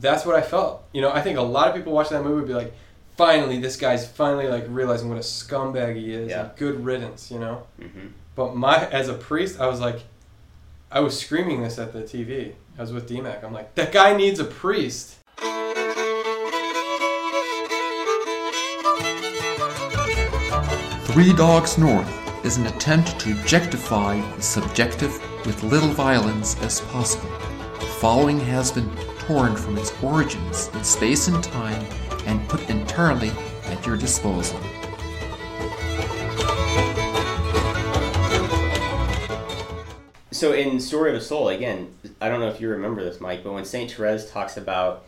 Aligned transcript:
that's 0.00 0.24
what 0.24 0.36
I 0.36 0.42
felt. 0.42 0.84
You 0.92 1.00
know, 1.02 1.10
I 1.10 1.20
think 1.20 1.38
a 1.38 1.42
lot 1.42 1.68
of 1.68 1.74
people 1.74 1.92
watching 1.92 2.16
that 2.16 2.22
movie 2.22 2.36
would 2.36 2.48
be 2.48 2.54
like, 2.54 2.72
finally, 3.16 3.60
this 3.60 3.76
guy's 3.76 4.06
finally 4.08 4.48
like 4.48 4.64
realizing 4.68 5.08
what 5.08 5.18
a 5.18 5.22
scumbag 5.22 5.96
he 5.96 6.12
is. 6.12 6.30
Yeah. 6.30 6.46
And 6.46 6.56
good 6.56 6.84
riddance, 6.84 7.30
you 7.30 7.38
know. 7.38 7.66
hmm 7.80 8.08
But 8.34 8.54
my 8.56 8.86
as 8.88 9.08
a 9.08 9.14
priest, 9.14 9.60
I 9.60 9.66
was 9.66 9.80
like, 9.80 10.00
I 10.90 11.00
was 11.00 11.18
screaming 11.18 11.62
this 11.62 11.78
at 11.78 11.92
the 11.92 12.02
TV. 12.02 12.54
I 12.78 12.80
was 12.80 12.92
with 12.92 13.08
DMAC. 13.08 13.44
I'm 13.44 13.52
like, 13.52 13.74
that 13.74 13.92
guy 13.92 14.16
needs 14.16 14.38
a 14.40 14.44
priest. 14.44 15.16
Three 21.12 21.32
Dogs 21.32 21.76
North 21.78 22.44
is 22.44 22.56
an 22.56 22.66
attempt 22.66 23.18
to 23.20 23.32
objectify 23.32 24.20
the 24.36 24.42
subjective 24.42 25.12
with 25.44 25.60
little 25.64 25.88
violence 25.88 26.56
as 26.62 26.80
possible. 26.82 27.28
The 27.80 27.86
following 28.00 28.38
has 28.40 28.70
been 28.70 28.88
torn 29.28 29.54
from 29.54 29.76
its 29.76 29.92
origins 30.02 30.68
in 30.72 30.82
space 30.82 31.28
and 31.28 31.44
time 31.44 31.84
and 32.24 32.48
put 32.48 32.66
entirely 32.70 33.30
at 33.66 33.84
your 33.86 33.94
disposal. 33.94 34.58
So 40.30 40.52
in 40.52 40.78
Story 40.78 41.10
of 41.10 41.16
a 41.16 41.20
Soul, 41.20 41.48
again, 41.48 41.92
I 42.20 42.28
don't 42.28 42.40
know 42.40 42.48
if 42.48 42.60
you 42.60 42.68
remember 42.68 43.02
this, 43.02 43.20
Mike, 43.20 43.42
but 43.42 43.52
when 43.52 43.64
Saint 43.64 43.90
Therese 43.90 44.30
talks 44.30 44.56
about 44.56 45.04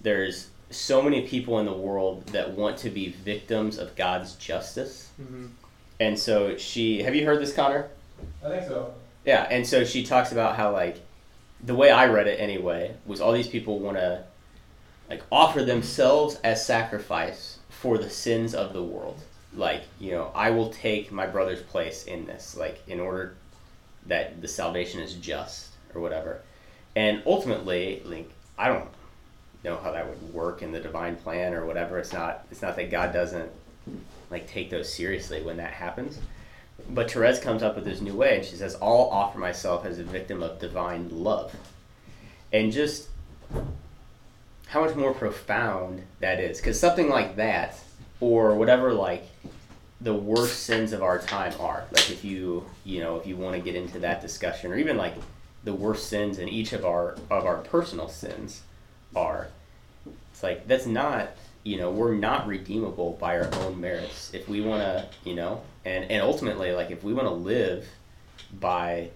there's 0.00 0.48
so 0.70 1.00
many 1.00 1.22
people 1.28 1.60
in 1.60 1.66
the 1.66 1.72
world 1.72 2.26
that 2.28 2.50
want 2.52 2.76
to 2.78 2.90
be 2.90 3.10
victims 3.10 3.78
of 3.78 3.94
God's 3.96 4.34
justice, 4.36 5.08
Mm-hmm. 5.20 5.46
and 6.00 6.18
so 6.18 6.56
she 6.56 7.02
have 7.02 7.14
you 7.14 7.24
heard 7.26 7.40
this, 7.40 7.54
Connor? 7.54 7.88
I 8.44 8.48
think 8.48 8.66
so. 8.66 8.94
Yeah, 9.24 9.46
and 9.50 9.66
so 9.66 9.84
she 9.84 10.02
talks 10.02 10.32
about 10.32 10.56
how 10.56 10.72
like 10.72 11.00
the 11.62 11.74
way 11.74 11.90
I 11.90 12.06
read 12.06 12.26
it 12.26 12.40
anyway 12.40 12.96
was 13.06 13.20
all 13.20 13.32
these 13.32 13.48
people 13.48 13.78
want 13.78 13.96
to 13.96 14.24
like 15.08 15.22
offer 15.30 15.62
themselves 15.64 16.36
as 16.42 16.64
sacrifice 16.64 17.58
for 17.68 17.98
the 17.98 18.10
sins 18.10 18.54
of 18.54 18.72
the 18.72 18.82
world. 18.82 19.20
Like, 19.54 19.82
you 20.00 20.12
know, 20.12 20.30
I 20.34 20.50
will 20.50 20.70
take 20.70 21.12
my 21.12 21.26
brother's 21.26 21.62
place 21.62 22.04
in 22.04 22.24
this, 22.24 22.56
like 22.56 22.82
in 22.88 22.98
order 22.98 23.34
that 24.06 24.40
the 24.40 24.48
salvation 24.48 25.00
is 25.00 25.14
just 25.14 25.68
or 25.94 26.00
whatever. 26.00 26.40
And 26.96 27.22
ultimately, 27.26 28.02
like 28.04 28.30
I 28.58 28.68
don't 28.68 28.88
know 29.64 29.76
how 29.76 29.92
that 29.92 30.08
would 30.08 30.34
work 30.34 30.62
in 30.62 30.72
the 30.72 30.80
divine 30.80 31.16
plan 31.16 31.54
or 31.54 31.66
whatever. 31.66 31.98
It's 31.98 32.12
not 32.12 32.46
it's 32.50 32.62
not 32.62 32.76
that 32.76 32.90
God 32.90 33.12
doesn't 33.12 33.50
like 34.30 34.48
take 34.48 34.70
those 34.70 34.92
seriously 34.92 35.42
when 35.42 35.58
that 35.58 35.72
happens. 35.72 36.18
But 36.88 37.10
Therese 37.10 37.40
comes 37.40 37.62
up 37.62 37.76
with 37.76 37.84
this 37.84 38.00
new 38.00 38.14
way, 38.14 38.36
and 38.36 38.44
she 38.44 38.56
says, 38.56 38.76
"I'll 38.80 39.08
offer 39.10 39.38
myself 39.38 39.86
as 39.86 39.98
a 39.98 40.04
victim 40.04 40.42
of 40.42 40.58
divine 40.58 41.08
love," 41.10 41.54
and 42.52 42.72
just 42.72 43.08
how 44.68 44.84
much 44.84 44.94
more 44.94 45.14
profound 45.14 46.02
that 46.20 46.40
is. 46.40 46.58
Because 46.58 46.78
something 46.78 47.08
like 47.08 47.36
that, 47.36 47.78
or 48.20 48.54
whatever, 48.54 48.92
like 48.92 49.24
the 50.00 50.14
worst 50.14 50.64
sins 50.64 50.92
of 50.92 51.02
our 51.02 51.18
time 51.18 51.54
are. 51.60 51.84
Like 51.92 52.10
if 52.10 52.24
you, 52.24 52.66
you 52.84 53.00
know, 53.00 53.16
if 53.16 53.26
you 53.26 53.36
want 53.36 53.54
to 53.56 53.62
get 53.62 53.76
into 53.76 54.00
that 54.00 54.20
discussion, 54.20 54.72
or 54.72 54.76
even 54.76 54.96
like 54.96 55.14
the 55.64 55.72
worst 55.72 56.08
sins 56.08 56.38
in 56.38 56.48
each 56.48 56.72
of 56.72 56.84
our 56.84 57.16
of 57.30 57.46
our 57.46 57.58
personal 57.58 58.08
sins 58.08 58.62
are. 59.14 59.48
It's 60.32 60.42
like 60.42 60.66
that's 60.66 60.86
not 60.86 61.30
you 61.62 61.76
know 61.78 61.90
we're 61.90 62.14
not 62.14 62.46
redeemable 62.46 63.12
by 63.20 63.38
our 63.38 63.54
own 63.60 63.80
merits 63.80 64.32
if 64.34 64.48
we 64.48 64.60
want 64.60 64.82
to 64.82 65.06
you 65.24 65.34
know 65.34 65.60
and 65.84 66.10
and 66.10 66.22
ultimately 66.22 66.72
like 66.72 66.90
if 66.90 67.02
we 67.02 67.12
want 67.12 67.26
to 67.26 67.34
live 67.34 67.86
by 68.60 69.08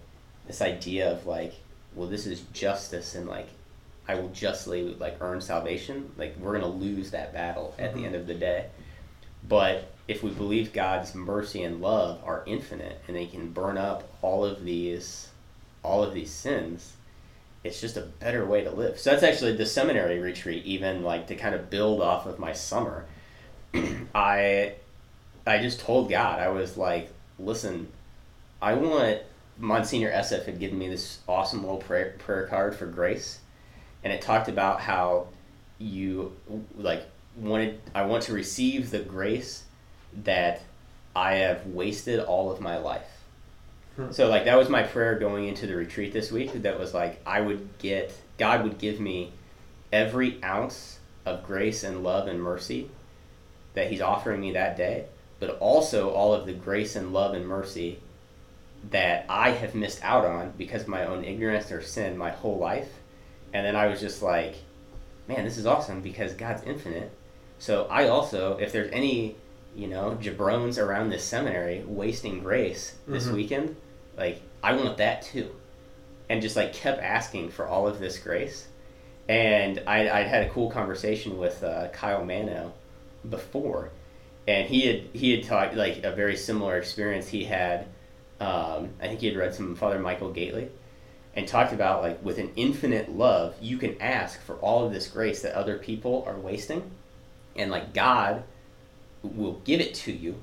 this 0.46 0.62
idea 0.62 1.10
of 1.10 1.26
like 1.26 1.54
well 1.94 2.08
this 2.08 2.26
is 2.26 2.40
justice 2.52 3.14
and 3.14 3.26
like 3.26 3.48
i 4.08 4.14
will 4.14 4.28
justly 4.28 4.94
like 4.94 5.16
earn 5.20 5.40
salvation 5.40 6.10
like 6.16 6.36
we're 6.38 6.52
gonna 6.52 6.66
lose 6.66 7.10
that 7.10 7.32
battle 7.32 7.74
at 7.78 7.92
the 7.92 7.98
mm-hmm. 7.98 8.06
end 8.06 8.14
of 8.14 8.26
the 8.26 8.34
day 8.34 8.66
but 9.48 9.92
if 10.08 10.22
we 10.22 10.30
believe 10.30 10.72
god's 10.72 11.14
mercy 11.14 11.62
and 11.62 11.80
love 11.80 12.20
are 12.24 12.42
infinite 12.46 13.00
and 13.06 13.16
they 13.16 13.26
can 13.26 13.50
burn 13.50 13.76
up 13.76 14.08
all 14.22 14.44
of 14.44 14.64
these 14.64 15.28
all 15.82 16.02
of 16.02 16.14
these 16.14 16.30
sins 16.30 16.94
it's 17.66 17.80
just 17.80 17.96
a 17.96 18.02
better 18.02 18.46
way 18.46 18.64
to 18.64 18.70
live. 18.70 18.98
So 18.98 19.10
that's 19.10 19.22
actually 19.22 19.56
the 19.56 19.66
seminary 19.66 20.18
retreat, 20.18 20.64
even 20.64 21.02
like 21.02 21.26
to 21.26 21.34
kind 21.34 21.54
of 21.54 21.68
build 21.68 22.00
off 22.00 22.26
of 22.26 22.38
my 22.38 22.52
summer. 22.52 23.06
I 24.14 24.74
I 25.46 25.58
just 25.58 25.80
told 25.80 26.10
God, 26.10 26.40
I 26.40 26.48
was 26.48 26.76
like, 26.76 27.10
listen, 27.38 27.88
I 28.60 28.74
want 28.74 29.20
Monsignor 29.58 30.10
SF 30.10 30.46
had 30.46 30.58
given 30.58 30.78
me 30.78 30.88
this 30.88 31.20
awesome 31.28 31.62
little 31.62 31.78
prayer, 31.78 32.14
prayer 32.18 32.46
card 32.46 32.74
for 32.74 32.86
grace, 32.86 33.40
and 34.02 34.12
it 34.12 34.22
talked 34.22 34.48
about 34.48 34.80
how 34.80 35.28
you 35.78 36.34
like 36.76 37.04
wanted 37.36 37.80
I 37.94 38.06
want 38.06 38.22
to 38.24 38.32
receive 38.32 38.90
the 38.90 39.00
grace 39.00 39.64
that 40.24 40.62
I 41.14 41.34
have 41.36 41.66
wasted 41.66 42.20
all 42.20 42.50
of 42.50 42.60
my 42.60 42.78
life. 42.78 43.08
Hmm. 43.96 44.10
So 44.10 44.28
like 44.28 44.44
that 44.46 44.56
was 44.56 44.68
my 44.68 44.82
prayer 44.82 45.18
going 45.18 45.48
into 45.48 45.66
the 45.66 45.76
retreat 45.76 46.12
this 46.12 46.32
week. 46.32 46.52
That 46.62 46.78
was 46.78 46.94
like 46.94 47.20
I 47.26 47.40
would 47.40 47.78
get 47.78 48.16
God 48.38 48.62
would 48.64 48.78
give 48.78 49.00
me 49.00 49.32
every 49.92 50.42
ounce 50.42 50.98
of 51.24 51.42
grace 51.44 51.82
and 51.82 52.02
love 52.02 52.28
and 52.28 52.42
mercy 52.42 52.90
that 53.74 53.90
He's 53.90 54.00
offering 54.00 54.40
me 54.40 54.52
that 54.52 54.76
day, 54.76 55.06
but 55.38 55.58
also 55.60 56.10
all 56.10 56.32
of 56.34 56.46
the 56.46 56.52
grace 56.52 56.96
and 56.96 57.12
love 57.12 57.34
and 57.34 57.46
mercy 57.46 58.00
that 58.90 59.26
I 59.28 59.50
have 59.50 59.74
missed 59.74 60.02
out 60.02 60.24
on 60.24 60.52
because 60.56 60.82
of 60.82 60.88
my 60.88 61.04
own 61.04 61.24
ignorance 61.24 61.70
or 61.72 61.82
sin 61.82 62.16
my 62.16 62.30
whole 62.30 62.58
life. 62.58 62.88
And 63.52 63.64
then 63.66 63.74
I 63.76 63.86
was 63.86 64.00
just 64.00 64.22
like, 64.22 64.56
man, 65.28 65.44
this 65.44 65.58
is 65.58 65.66
awesome 65.66 66.00
because 66.02 66.32
God's 66.34 66.62
infinite. 66.62 67.10
So 67.58 67.86
I 67.90 68.08
also, 68.08 68.56
if 68.58 68.72
there's 68.72 68.90
any, 68.92 69.36
you 69.74 69.88
know, 69.88 70.16
jabrones 70.20 70.78
around 70.82 71.10
this 71.10 71.24
seminary 71.24 71.82
wasting 71.86 72.40
grace 72.40 72.94
this 73.08 73.26
Mhm. 73.26 73.34
weekend, 73.34 73.76
like 74.16 74.40
I 74.62 74.74
want 74.74 74.96
that 74.98 75.22
too. 75.22 75.54
And 76.28 76.42
just 76.42 76.56
like 76.56 76.72
kept 76.72 77.02
asking 77.02 77.50
for 77.50 77.66
all 77.66 77.86
of 77.86 77.98
this 77.98 78.18
grace. 78.18 78.68
And 79.28 79.82
I 79.86 80.08
I 80.08 80.22
had 80.22 80.44
a 80.46 80.50
cool 80.50 80.70
conversation 80.70 81.38
with 81.38 81.62
uh, 81.64 81.88
Kyle 81.88 82.24
Mano 82.24 82.72
before, 83.28 83.90
and 84.46 84.68
he 84.68 84.86
had 84.86 85.02
he 85.12 85.32
had 85.32 85.44
talked 85.44 85.74
like 85.74 86.04
a 86.04 86.12
very 86.12 86.36
similar 86.36 86.76
experience 86.76 87.28
he 87.28 87.44
had. 87.44 87.86
Um, 88.38 88.90
I 89.00 89.08
think 89.08 89.20
he 89.20 89.28
had 89.28 89.36
read 89.36 89.54
some 89.54 89.74
Father 89.74 89.98
Michael 89.98 90.32
Gaitley, 90.32 90.68
and 91.34 91.48
talked 91.48 91.72
about 91.72 92.02
like 92.02 92.24
with 92.24 92.38
an 92.38 92.52
infinite 92.56 93.10
love 93.10 93.54
you 93.60 93.78
can 93.78 94.00
ask 94.00 94.40
for 94.40 94.56
all 94.56 94.84
of 94.84 94.92
this 94.92 95.08
grace 95.08 95.42
that 95.42 95.54
other 95.54 95.78
people 95.78 96.24
are 96.26 96.38
wasting, 96.38 96.90
and 97.56 97.70
like 97.70 97.94
God 97.94 98.44
will 99.22 99.60
give 99.64 99.80
it 99.80 99.94
to 99.94 100.12
you, 100.12 100.42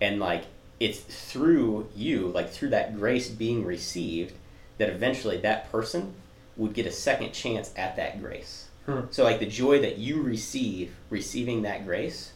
and 0.00 0.20
like 0.20 0.44
it's 0.78 0.98
through 0.98 1.88
you, 1.96 2.28
like 2.28 2.50
through 2.50 2.70
that 2.70 2.96
grace 2.96 3.28
being 3.28 3.64
received, 3.64 4.34
that 4.78 4.90
eventually 4.90 5.38
that 5.38 5.70
person 5.72 6.14
would 6.56 6.74
get 6.74 6.86
a 6.86 6.92
second 6.92 7.32
chance 7.32 7.72
at 7.76 7.96
that 7.96 8.20
grace. 8.20 8.68
Hmm. 8.86 9.00
So 9.10 9.24
like 9.24 9.40
the 9.40 9.46
joy 9.46 9.80
that 9.80 9.98
you 9.98 10.22
receive 10.22 10.94
receiving 11.10 11.62
that 11.62 11.86
grace, 11.86 12.33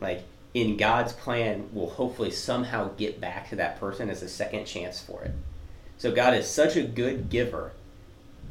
like 0.00 0.24
in 0.54 0.76
God's 0.76 1.12
plan 1.12 1.68
will 1.72 1.90
hopefully 1.90 2.30
somehow 2.30 2.90
get 2.96 3.20
back 3.20 3.48
to 3.50 3.56
that 3.56 3.78
person 3.78 4.10
as 4.10 4.22
a 4.22 4.28
second 4.28 4.64
chance 4.64 5.00
for 5.00 5.22
it. 5.22 5.32
So 5.98 6.12
God 6.12 6.34
is 6.34 6.48
such 6.48 6.76
a 6.76 6.82
good 6.82 7.28
giver 7.30 7.72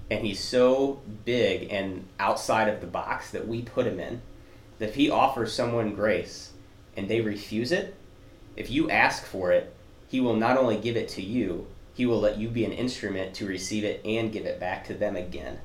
and 0.09 0.25
he's 0.25 0.39
so 0.39 1.01
big 1.25 1.71
and 1.71 2.07
outside 2.19 2.67
of 2.67 2.81
the 2.81 2.87
box 2.87 3.31
that 3.31 3.47
we 3.47 3.61
put 3.61 3.85
him 3.85 3.99
in 3.99 4.21
that 4.79 4.89
if 4.89 4.95
he 4.95 5.09
offers 5.09 5.53
someone 5.53 5.93
grace 5.93 6.51
and 6.95 7.07
they 7.07 7.21
refuse 7.21 7.71
it, 7.71 7.95
if 8.55 8.69
you 8.69 8.89
ask 8.89 9.23
for 9.25 9.51
it, 9.51 9.73
he 10.07 10.19
will 10.19 10.35
not 10.35 10.57
only 10.57 10.77
give 10.77 10.97
it 10.97 11.09
to 11.09 11.21
you, 11.21 11.67
he 11.93 12.05
will 12.05 12.19
let 12.19 12.37
you 12.37 12.49
be 12.49 12.65
an 12.65 12.71
instrument 12.71 13.33
to 13.35 13.45
receive 13.45 13.83
it 13.83 14.01
and 14.05 14.31
give 14.31 14.45
it 14.45 14.59
back 14.59 14.85
to 14.87 14.93
them 14.93 15.15
again. 15.15 15.59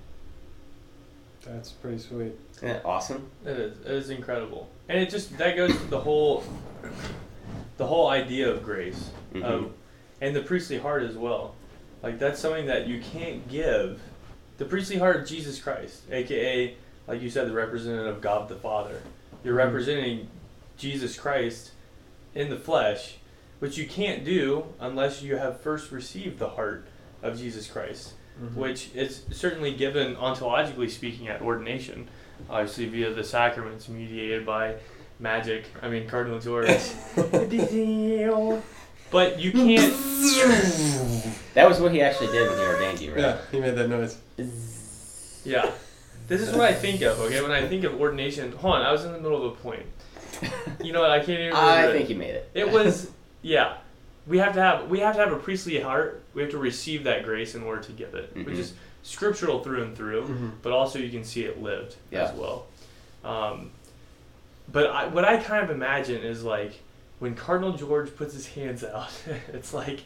That's 1.46 1.70
pretty 1.70 1.98
sweet. 1.98 2.32
Isn't 2.56 2.68
that 2.68 2.84
awesome? 2.84 3.28
It 3.44 3.58
is. 3.58 3.80
It 3.80 3.90
is 3.92 4.10
incredible, 4.10 4.68
and 4.88 4.98
it 4.98 5.10
just 5.10 5.36
that 5.38 5.56
goes 5.56 5.72
to 5.76 5.84
the 5.86 6.00
whole, 6.00 6.42
the 7.76 7.86
whole 7.86 8.08
idea 8.08 8.50
of 8.50 8.62
grace, 8.62 9.10
Mhm. 9.34 9.44
um, 9.44 9.74
and 10.20 10.34
the 10.34 10.40
priestly 10.42 10.78
heart 10.78 11.02
as 11.02 11.16
well. 11.16 11.54
Like 12.02 12.18
that's 12.18 12.40
something 12.40 12.66
that 12.66 12.86
you 12.86 13.00
can't 13.00 13.46
give. 13.48 14.00
The 14.58 14.64
priestly 14.64 14.96
heart 14.98 15.16
of 15.16 15.26
Jesus 15.26 15.60
Christ, 15.60 16.02
aka, 16.10 16.76
like 17.06 17.20
you 17.20 17.28
said, 17.30 17.48
the 17.48 17.52
representative 17.54 18.06
of 18.16 18.20
God 18.22 18.48
the 18.48 18.54
Father. 18.54 19.02
You're 19.42 19.54
representing 19.54 20.28
Jesus 20.76 21.18
Christ 21.18 21.72
in 22.34 22.48
the 22.50 22.56
flesh, 22.56 23.16
which 23.58 23.76
you 23.76 23.86
can't 23.86 24.24
do 24.24 24.66
unless 24.80 25.22
you 25.22 25.36
have 25.36 25.60
first 25.60 25.90
received 25.92 26.38
the 26.38 26.50
heart 26.50 26.86
of 27.22 27.38
Jesus 27.38 27.66
Christ 27.66 28.14
Mhm. 28.42 28.54
which 28.54 28.90
is 28.94 29.22
certainly 29.30 29.72
given 29.74 30.16
ontologically 30.16 30.90
speaking 30.90 31.28
at 31.28 31.40
ordination, 31.40 32.08
obviously 32.50 32.86
via 32.86 33.12
the 33.12 33.22
sacraments 33.22 33.88
mediated 33.88 34.44
by 34.44 34.74
magic. 35.20 35.66
I 35.82 35.88
mean, 35.88 36.08
Cardinal 36.08 36.40
George. 36.40 36.66
but 39.10 39.38
you 39.38 39.52
can't. 39.52 39.94
That 41.54 41.68
was 41.68 41.80
what 41.80 41.92
he 41.92 42.00
actually 42.02 42.32
did 42.32 42.48
when 42.50 42.58
he 42.58 42.64
ordained 42.64 43.00
you, 43.00 43.10
right? 43.12 43.20
Yeah, 43.20 43.36
he 43.52 43.60
made 43.60 43.76
that 43.76 43.88
noise. 43.88 44.18
Yeah. 45.44 45.70
This 46.26 46.40
is 46.40 46.52
what 46.52 46.62
I 46.62 46.72
think 46.74 47.02
of. 47.02 47.20
Okay, 47.20 47.40
when 47.42 47.52
I 47.52 47.66
think 47.68 47.84
of 47.84 48.00
ordination, 48.00 48.50
hold 48.52 48.74
on, 48.76 48.82
I 48.82 48.90
was 48.90 49.04
in 49.04 49.12
the 49.12 49.18
middle 49.20 49.46
of 49.46 49.52
a 49.52 49.56
point. 49.56 49.84
You 50.82 50.92
know 50.92 51.02
what? 51.02 51.10
I 51.10 51.18
can't 51.18 51.30
even. 51.38 51.46
Remember 51.54 51.60
I 51.70 51.86
it. 51.86 51.92
think 51.92 52.08
you 52.10 52.16
made 52.16 52.34
it. 52.34 52.50
It 52.54 52.70
was, 52.70 53.10
yeah. 53.42 53.76
We 54.26 54.38
have 54.38 54.54
to 54.54 54.60
have 54.60 54.88
we 54.90 55.00
have 55.00 55.16
to 55.16 55.20
have 55.22 55.32
a 55.32 55.36
priestly 55.38 55.80
heart. 55.80 56.22
We 56.34 56.42
have 56.42 56.50
to 56.52 56.58
receive 56.58 57.04
that 57.04 57.24
grace 57.24 57.54
in 57.54 57.62
order 57.62 57.82
to 57.82 57.92
give 57.92 58.14
it, 58.14 58.34
which 58.34 58.46
Mhm. 58.46 58.58
is 58.58 58.72
scriptural 59.02 59.62
through 59.62 59.82
and 59.82 59.96
through. 59.96 60.22
Mhm. 60.26 60.50
But 60.62 60.72
also 60.72 60.98
you 60.98 61.10
can 61.10 61.24
see 61.24 61.44
it 61.44 61.62
lived 61.62 61.96
Yeah. 62.10 62.24
as 62.24 62.32
well. 62.32 62.66
Um, 63.24 63.70
but 64.72 64.86
I, 64.90 65.06
what 65.08 65.24
I 65.24 65.36
kind 65.36 65.62
of 65.62 65.70
imagine 65.70 66.22
is 66.22 66.42
like 66.42 66.80
when 67.18 67.34
Cardinal 67.34 67.72
George 67.72 68.14
puts 68.16 68.32
his 68.34 68.46
hands 68.48 68.82
out. 68.82 69.10
it's 69.52 69.74
like 69.74 70.00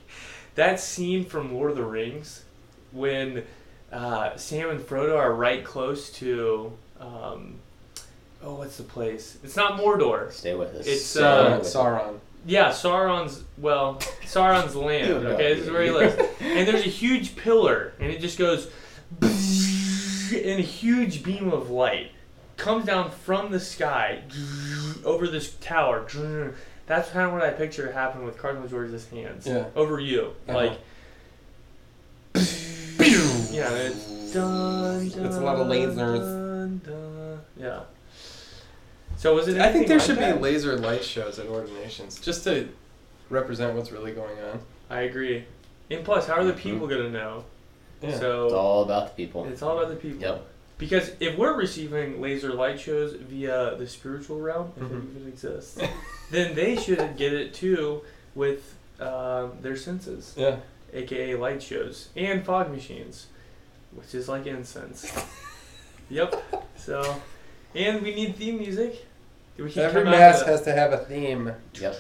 that 0.57 0.81
scene 0.81 1.25
from 1.25 1.55
Lord 1.55 1.71
of 1.71 1.77
the 1.77 1.85
Rings 1.85 2.43
when 2.91 3.45
uh, 3.93 4.37
Sam 4.37 4.71
and 4.71 4.81
Frodo 4.81 5.17
are 5.17 5.33
right 5.33 5.65
close 5.65 6.11
to. 6.15 6.73
Um, 7.01 7.55
oh, 8.43 8.57
what's 8.57 8.77
the 8.77 8.83
place? 8.83 9.39
It's 9.45 9.57
not 9.57 9.79
Mordor. 9.81 10.33
Stay 10.33 10.55
with 10.55 10.75
us. 10.75 10.87
It's, 10.87 11.05
Stay 11.05 11.23
uh, 11.23 11.61
Sauron. 11.61 12.19
With 12.47 12.55
us. 12.57 12.83
Sauron. 12.83 12.87
Yeah, 12.87 12.91
Sauron's 13.27 13.45
well, 13.59 13.97
Sauron's 14.25 14.75
land. 14.89 15.27
Okay, 15.27 15.55
this 15.55 15.65
is 15.67 15.71
where 15.71 15.83
he 15.83 15.91
lives, 15.91 16.17
and 16.41 16.67
there's 16.69 16.85
a 16.87 16.91
huge 16.91 17.37
pillar, 17.37 17.93
and 18.01 18.11
it 18.11 18.21
just 18.21 18.39
goes, 18.39 18.71
and 19.21 20.59
a 20.61 20.63
huge 20.63 21.23
beam 21.23 21.53
of 21.53 21.71
light 21.71 22.13
comes 22.57 22.85
down 22.85 23.11
from 23.11 23.51
the 23.53 23.61
sky 23.61 24.23
over 25.05 25.27
this 25.29 25.55
tower. 25.61 26.07
That's 26.87 27.11
kind 27.11 27.27
of 27.27 27.33
what 27.33 27.43
I 27.43 27.51
picture 27.51 27.93
happened 27.93 28.25
with 28.25 28.39
Cardinal 28.39 28.67
George's 28.67 29.09
hands 29.09 29.47
Yeah. 29.47 29.67
over 29.77 30.01
you, 30.01 30.33
Uh-huh. 30.49 30.57
like. 30.57 30.73
Yeah, 33.51 33.71
it's 33.75 34.33
dun, 34.33 35.07
It's 35.07 35.17
a 35.17 35.41
lot 35.41 35.57
of 35.57 35.69
dun, 35.69 35.71
lasers. 35.71 36.19
dun, 36.21 36.81
dun. 36.85 37.41
Yeah. 37.57 37.81
So 39.19 39.35
was 39.35 39.49
it? 39.49 39.59
I 39.59 39.71
think 39.73 39.89
there 39.89 39.99
like 39.99 40.07
should 40.07 40.17
that? 40.19 40.37
be 40.37 40.41
laser 40.41 40.77
light 40.77 41.05
shows 41.05 41.39
at 41.39 41.47
ordinations 41.47 42.19
just 42.21 42.45
to 42.45 42.69
represent 43.31 43.75
what's 43.77 43.91
really 43.93 44.13
going 44.13 44.39
on. 44.41 44.61
I 44.89 45.01
agree. 45.03 45.45
And 45.91 46.05
plus, 46.05 46.27
how 46.27 46.35
are 46.35 46.45
the 46.45 46.53
Mhm. 46.53 46.59
people 46.59 46.87
gonna 46.87 47.11
know? 47.11 47.45
Yeah. 48.01 48.11
It's 48.11 48.23
all 48.23 48.83
about 48.85 49.09
the 49.17 49.25
people. 49.25 49.45
it's 49.47 49.61
all 49.61 49.77
about 49.79 49.91
the 49.91 49.97
people. 49.97 50.21
Yep. 50.21 50.47
Because 50.79 51.11
if 51.19 51.37
we're 51.37 51.55
receiving 51.57 52.21
laser 52.21 52.53
light 52.55 52.79
shows 52.79 53.15
via 53.15 53.75
the 53.77 53.87
spiritual 53.89 54.39
realm, 54.41 54.73
if 54.77 54.85
Mhm. 54.85 54.97
it 55.15 55.17
even 55.17 55.29
exists, 55.29 55.79
then 56.31 56.55
they 56.55 56.77
should 56.77 57.17
get 57.17 57.33
it 57.33 57.53
too 57.53 58.03
with 58.37 58.77
um, 59.01 59.53
their 59.63 59.77
senses, 59.77 60.35
yeah. 60.37 60.57
aka 60.93 61.35
light 61.37 61.63
shows 61.63 62.09
and 62.17 62.45
fog 62.45 62.71
machines, 62.71 63.27
which 63.93 64.13
is 64.15 64.29
like 64.29 64.47
incense. 64.47 65.11
yep. 66.11 66.35
So, 66.77 67.21
and 67.75 68.03
we 68.03 68.15
need 68.15 68.37
theme 68.37 68.59
music. 68.59 69.05
We 69.59 69.71
can 69.71 69.83
Every 69.83 70.03
come 70.05 70.13
out 70.13 70.19
mass 70.19 70.41
to- 70.41 70.47
has 70.47 70.63
to 70.63 70.73
have 70.73 70.93
a 70.93 70.99
theme. 70.99 71.53
Yep. 71.75 71.97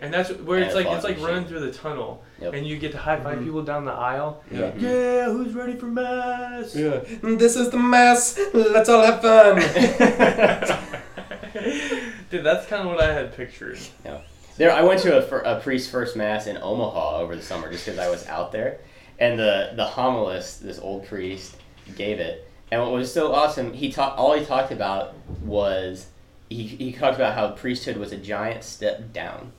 and 0.00 0.12
that's 0.12 0.30
where 0.30 0.58
And 0.58 0.66
it's 0.66 0.74
a 0.74 0.78
like 0.78 0.86
fog 0.86 0.94
it's 0.96 1.04
like 1.04 1.14
machine. 1.16 1.28
running 1.28 1.46
through 1.48 1.60
the 1.60 1.72
tunnel, 1.72 2.22
Yep. 2.40 2.54
and 2.54 2.66
you 2.66 2.78
get 2.78 2.92
to 2.92 2.98
high 2.98 3.20
5 3.20 3.38
Mhm. 3.38 3.44
people 3.44 3.62
down 3.62 3.84
the 3.84 3.92
aisle. 3.92 4.42
Yeah. 4.50 4.72
Yeah, 4.76 5.26
who's 5.30 5.54
ready 5.54 5.74
for 5.76 5.86
mass? 5.86 6.74
Yeah. 6.74 7.00
This 7.22 7.56
is 7.56 7.70
the 7.70 7.78
mass. 7.78 8.38
Let's 8.52 8.88
all 8.88 9.02
have 9.04 9.22
fun. 9.22 9.56
Dude, 12.30 12.44
that's 12.44 12.66
kind 12.66 12.82
of 12.82 12.88
what 12.94 13.00
I 13.02 13.12
had 13.12 13.36
pictured. 13.36 13.78
Yeah. 14.04 14.20
There, 14.56 14.72
I 14.72 14.82
went 14.82 15.00
to 15.02 15.18
a, 15.18 15.22
fir- 15.22 15.40
a 15.40 15.60
priest 15.60 15.90
first 15.90 16.16
mass 16.16 16.46
in 16.46 16.56
Omaha 16.60 17.18
over 17.20 17.36
the 17.36 17.42
summer 17.42 17.70
just 17.70 17.84
because 17.86 17.98
I 17.98 18.08
was 18.10 18.26
out 18.26 18.52
there, 18.52 18.78
and 19.18 19.38
the 19.38 19.72
the 19.76 19.84
homilist, 19.84 20.60
this 20.60 20.78
old 20.78 21.06
priest, 21.06 21.56
gave 21.96 22.20
it, 22.20 22.48
and 22.74 22.82
what 22.82 22.92
was 22.92 23.12
so 23.12 23.32
awesome, 23.32 23.72
he 23.72 23.92
talked. 23.92 24.18
All 24.18 24.34
he 24.34 24.44
talked 24.44 24.72
about 24.72 25.14
was 25.42 26.06
he 26.48 26.66
he 26.66 26.92
talked 26.92 27.14
about 27.14 27.34
how 27.34 27.52
priesthood 27.52 27.96
was 27.96 28.10
a 28.10 28.16
giant 28.16 28.64
step 28.64 29.12
down, 29.12 29.52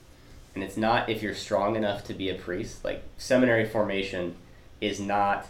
and 0.54 0.62
it's 0.62 0.76
not 0.76 1.08
if 1.08 1.22
you're 1.22 1.34
strong 1.34 1.76
enough 1.76 2.04
to 2.04 2.14
be 2.14 2.28
a 2.28 2.34
priest. 2.34 2.84
Like 2.84 3.02
seminary 3.16 3.66
formation 3.66 4.36
is 4.82 5.00
not 5.00 5.46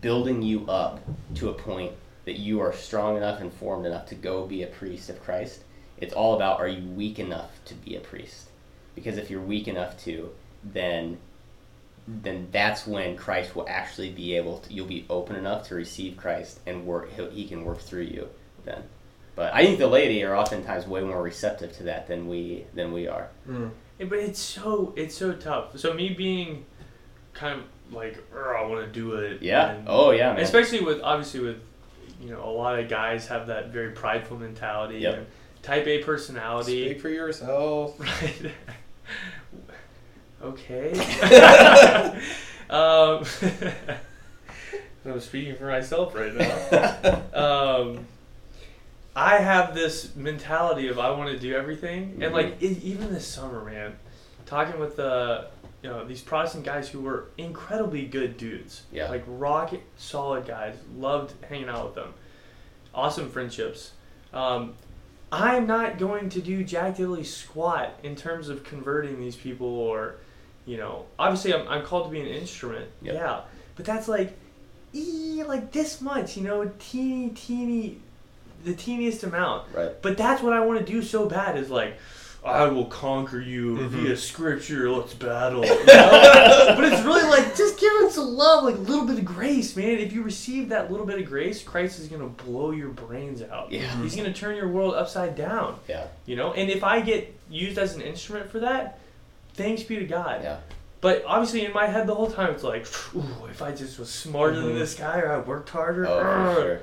building 0.00 0.40
you 0.40 0.66
up 0.66 1.00
to 1.34 1.50
a 1.50 1.54
point 1.54 1.92
that 2.24 2.38
you 2.38 2.60
are 2.60 2.72
strong 2.72 3.18
enough 3.18 3.40
and 3.40 3.52
formed 3.52 3.84
enough 3.84 4.06
to 4.06 4.14
go 4.14 4.46
be 4.46 4.62
a 4.62 4.66
priest 4.66 5.10
of 5.10 5.22
Christ. 5.22 5.60
It's 5.98 6.14
all 6.14 6.34
about 6.34 6.58
are 6.58 6.68
you 6.68 6.88
weak 6.88 7.18
enough 7.18 7.62
to 7.66 7.74
be 7.74 7.96
a 7.96 8.00
priest? 8.00 8.48
Because 8.94 9.18
if 9.18 9.30
you're 9.30 9.42
weak 9.42 9.68
enough 9.68 10.02
to, 10.04 10.30
then 10.64 11.18
then 12.22 12.48
that's 12.50 12.86
when 12.86 13.16
Christ 13.16 13.54
will 13.54 13.66
actually 13.68 14.10
be 14.10 14.36
able 14.36 14.58
to 14.58 14.72
you'll 14.72 14.86
be 14.86 15.06
open 15.10 15.36
enough 15.36 15.68
to 15.68 15.74
receive 15.74 16.16
Christ 16.16 16.60
and 16.66 16.84
work 16.86 17.12
he'll, 17.12 17.30
he 17.30 17.46
can 17.46 17.64
work 17.64 17.80
through 17.80 18.02
you 18.02 18.28
then. 18.64 18.82
But 19.36 19.54
I 19.54 19.64
think 19.64 19.78
the 19.78 19.86
laity 19.86 20.22
are 20.24 20.34
oftentimes 20.34 20.86
way 20.86 21.02
more 21.02 21.22
receptive 21.22 21.72
to 21.78 21.84
that 21.84 22.08
than 22.08 22.28
we 22.28 22.64
than 22.74 22.92
we 22.92 23.06
are. 23.08 23.28
Mm. 23.48 23.70
Yeah, 23.98 24.06
but 24.06 24.18
it's 24.18 24.40
so 24.40 24.92
it's 24.96 25.14
so 25.16 25.32
tough. 25.32 25.78
So 25.78 25.94
me 25.94 26.10
being 26.10 26.64
kind 27.32 27.60
of 27.60 27.94
like, 27.94 28.18
I 28.34 28.64
want 28.66 28.84
to 28.84 28.90
do 28.92 29.14
it. 29.14 29.40
Yeah. 29.42 29.70
and- 29.72 29.84
Oh 29.88 30.10
yeah, 30.10 30.32
man. 30.32 30.42
Especially 30.42 30.80
with 30.80 31.00
obviously 31.02 31.40
with 31.40 31.60
you 32.20 32.30
know 32.30 32.44
a 32.44 32.50
lot 32.50 32.78
of 32.78 32.88
guys 32.88 33.26
have 33.28 33.46
that 33.46 33.68
very 33.68 33.90
prideful 33.92 34.36
mentality 34.38 34.98
Yep. 34.98 35.14
and 35.16 35.26
type 35.62 35.86
A 35.86 36.02
personality. 36.02 36.86
Speak 36.90 37.00
for 37.00 37.08
yourself. 37.08 37.98
Right. 38.00 38.52
okay. 40.42 40.92
um, 42.70 43.24
I'm 45.04 45.20
speaking 45.20 45.56
for 45.56 45.64
myself 45.64 46.14
right 46.14 46.34
now. 46.34 47.22
Um, 47.32 48.06
I 49.16 49.38
have 49.38 49.74
this 49.74 50.14
mentality 50.14 50.88
of 50.88 50.98
I 50.98 51.10
want 51.10 51.30
to 51.30 51.38
do 51.38 51.54
everything, 51.54 52.18
and 52.22 52.32
like 52.32 52.60
it, 52.62 52.82
even 52.82 53.12
this 53.12 53.26
summer, 53.26 53.64
man, 53.64 53.96
talking 54.46 54.78
with 54.78 54.96
the 54.96 55.46
you 55.82 55.88
know 55.88 56.04
these 56.04 56.20
Protestant 56.20 56.64
guys 56.64 56.88
who 56.88 57.00
were 57.00 57.28
incredibly 57.38 58.04
good 58.06 58.36
dudes, 58.36 58.82
Yeah. 58.92 59.08
like 59.08 59.24
rocket 59.26 59.82
solid 59.96 60.46
guys. 60.46 60.76
Loved 60.96 61.32
hanging 61.48 61.68
out 61.68 61.86
with 61.86 61.94
them. 61.94 62.14
Awesome 62.94 63.30
friendships. 63.30 63.92
Um, 64.32 64.74
I'm 65.32 65.66
not 65.66 65.98
going 65.98 66.28
to 66.30 66.40
do 66.40 66.62
jack 66.62 66.96
diddly 66.96 67.24
squat 67.24 67.98
in 68.02 68.16
terms 68.16 68.48
of 68.48 68.64
converting 68.64 69.20
these 69.20 69.36
people 69.36 69.66
or, 69.66 70.16
you 70.70 70.76
know, 70.76 71.04
obviously 71.18 71.52
I'm, 71.52 71.66
I'm 71.66 71.84
called 71.84 72.04
to 72.06 72.10
be 72.12 72.20
an 72.20 72.28
instrument. 72.28 72.86
Yep. 73.02 73.14
Yeah. 73.14 73.40
But 73.74 73.84
that's 73.86 74.06
like, 74.06 74.36
ee, 74.94 75.42
like 75.42 75.72
this 75.72 76.00
much, 76.00 76.36
you 76.36 76.44
know, 76.44 76.70
teeny, 76.78 77.30
teeny, 77.30 77.98
the 78.64 78.74
teeniest 78.74 79.24
amount. 79.24 79.66
right. 79.74 79.90
But 80.00 80.16
that's 80.16 80.40
what 80.42 80.52
I 80.52 80.60
want 80.64 80.78
to 80.78 80.84
do 80.84 81.02
so 81.02 81.26
bad 81.26 81.58
is 81.58 81.70
like, 81.70 81.94
I 82.44 82.66
will 82.68 82.86
conquer 82.86 83.38
you 83.40 83.76
Mhm. 83.76 83.88
via 83.88 84.16
scripture. 84.16 84.88
Let's 84.90 85.12
battle. 85.12 85.62
you 85.66 85.70
know? 85.86 86.74
but 86.76 86.84
it's 86.84 87.02
really 87.02 87.28
like 87.28 87.54
just 87.56 87.78
give 87.78 87.92
it 88.02 88.12
some 88.12 88.28
love, 88.36 88.64
like 88.64 88.76
a 88.76 88.78
little 88.78 89.04
bit 89.06 89.18
of 89.18 89.24
grace, 89.26 89.76
man. 89.76 89.98
If 89.98 90.12
you 90.12 90.22
receive 90.22 90.68
that 90.70 90.90
little 90.90 91.04
bit 91.04 91.18
of 91.20 91.26
grace, 91.26 91.62
Christ 91.62 91.98
is 91.98 92.06
gonna 92.08 92.28
blow 92.28 92.70
your 92.70 92.88
brains 92.90 93.42
out. 93.42 93.70
Yeah. 93.72 93.94
He's 94.02 94.16
gonna 94.16 94.32
turn 94.32 94.56
your 94.56 94.68
world 94.68 94.94
upside 94.94 95.34
down. 95.36 95.78
Yeah. 95.88 96.06
You 96.26 96.36
know, 96.36 96.52
and 96.54 96.70
if 96.70 96.82
I 96.82 97.00
get 97.02 97.34
used 97.50 97.76
as 97.76 97.94
an 97.96 98.00
instrument 98.02 98.50
for 98.50 98.60
that, 98.60 98.98
thanks 99.54 99.82
be 99.82 99.96
to 99.96 100.04
God. 100.04 100.42
Yeah. 100.42 100.58
But 101.00 101.24
obviously, 101.26 101.64
in 101.64 101.72
my 101.72 101.86
head 101.86 102.06
the 102.06 102.14
whole 102.14 102.30
time, 102.30 102.50
it's 102.52 102.62
like, 102.62 102.86
ooh, 103.16 103.46
if 103.50 103.62
I 103.62 103.72
just 103.72 103.98
was 103.98 104.10
smarter 104.10 104.56
than 104.60 104.72
Mhm. 104.72 104.78
this 104.78 104.94
guy 104.94 105.18
or 105.20 105.32
I 105.32 105.38
worked 105.38 105.70
harder. 105.70 106.06
Oh, 106.06 106.54
sure. 106.54 106.80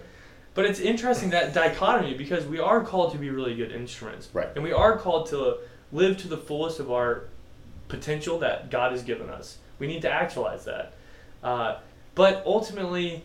But 0.55 0.65
it's 0.65 0.79
interesting 0.79 1.29
that 1.31 1.53
dichotomy 1.53 2.15
because 2.15 2.45
we 2.45 2.59
are 2.59 2.83
called 2.83 3.11
to 3.11 3.19
be 3.19 3.29
really 3.29 3.53
good 3.55 3.71
instruments. 3.71 4.27
Right. 4.33 4.49
And 4.55 4.63
we 4.63 4.71
are 4.73 4.97
called 4.97 5.27
to 5.29 5.57
live 5.91 6.17
to 6.17 6.27
the 6.27 6.37
fullest 6.37 6.79
of 6.79 6.91
our 6.91 7.25
potential 7.89 8.39
that 8.39 8.71
God 8.71 8.91
has 8.91 9.03
given 9.03 9.29
us. 9.29 9.57
We 9.77 9.85
need 9.85 10.01
to 10.01 10.11
actualize 10.11 10.65
that. 10.65 10.93
Uh, 11.43 11.75
but 12.15 12.41
ultimately, 12.45 13.23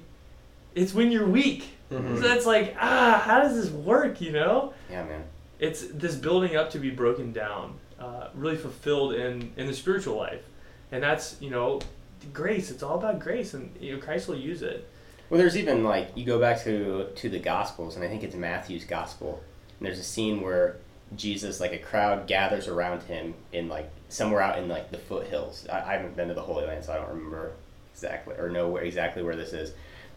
it's 0.75 0.93
when 0.93 1.11
you're 1.11 1.27
weak. 1.27 1.71
Mhm. 1.91 2.17
So 2.21 2.29
that's 2.29 2.45
like, 2.45 2.77
ah, 2.79 3.23
how 3.25 3.41
does 3.41 3.57
this 3.57 3.71
work, 3.73 4.21
you 4.21 4.33
know? 4.33 4.75
Yeah, 4.91 5.05
man. 5.05 5.25
It's 5.59 5.81
this 5.87 6.17
building 6.17 6.55
up 6.55 6.71
to 6.73 6.79
be 6.79 6.91
broken 6.91 7.33
down, 7.33 7.75
uh, 8.02 8.28
really 8.35 8.56
fulfilled 8.56 9.14
in, 9.14 9.52
in 9.56 9.66
the 9.66 9.75
spiritual 9.75 10.16
life. 10.16 10.42
And 10.90 11.02
that's, 11.02 11.37
you 11.40 11.50
know, 11.50 11.80
grace. 12.32 12.71
It's 12.71 12.82
all 12.82 12.99
about 12.99 13.21
grace, 13.21 13.54
and 13.54 13.75
you 13.80 13.94
know, 13.94 14.02
Christ 14.02 14.28
will 14.28 14.37
use 14.37 14.62
it. 14.62 14.88
Well, 15.30 15.38
there's 15.38 15.56
even 15.56 15.85
like 15.85 16.11
you 16.14 16.26
go 16.26 16.38
back 16.38 16.62
to 16.64 17.09
to 17.14 17.28
the 17.28 17.38
Gospels, 17.38 17.97
and 17.97 18.04
I 18.04 18.09
think 18.09 18.23
it's 18.23 18.35
Matthew's 18.35 18.85
Gospel. 18.85 19.42
And 19.78 19.87
there's 19.87 19.99
a 19.99 20.04
scene 20.04 20.42
where 20.42 20.76
Jesus, 21.16 21.61
like 21.61 21.73
a 21.73 21.78
crowd, 21.78 22.26
gathers 22.26 22.68
around 22.68 23.02
him 23.04 23.35
in 23.52 23.68
like 23.68 23.88
somewhere 24.09 24.42
out 24.42 24.59
in 24.59 24.68
like 24.68 24.90
the 24.90 24.99
foothills. 24.99 25.66
I, 25.73 25.80
I 25.80 25.92
haven't 25.94 26.16
been 26.16 26.28
to 26.28 26.35
the 26.35 26.42
Holy 26.42 26.66
Land, 26.66 26.85
so 26.85 26.92
I 26.92 26.97
don't 26.97 27.09
remember 27.09 27.52
exactly 27.94 28.35
or 28.37 28.50
know 28.50 28.68
where 28.68 28.82
exactly 28.82 29.23
where 29.23 29.37
this 29.37 29.52
is. 29.52 29.73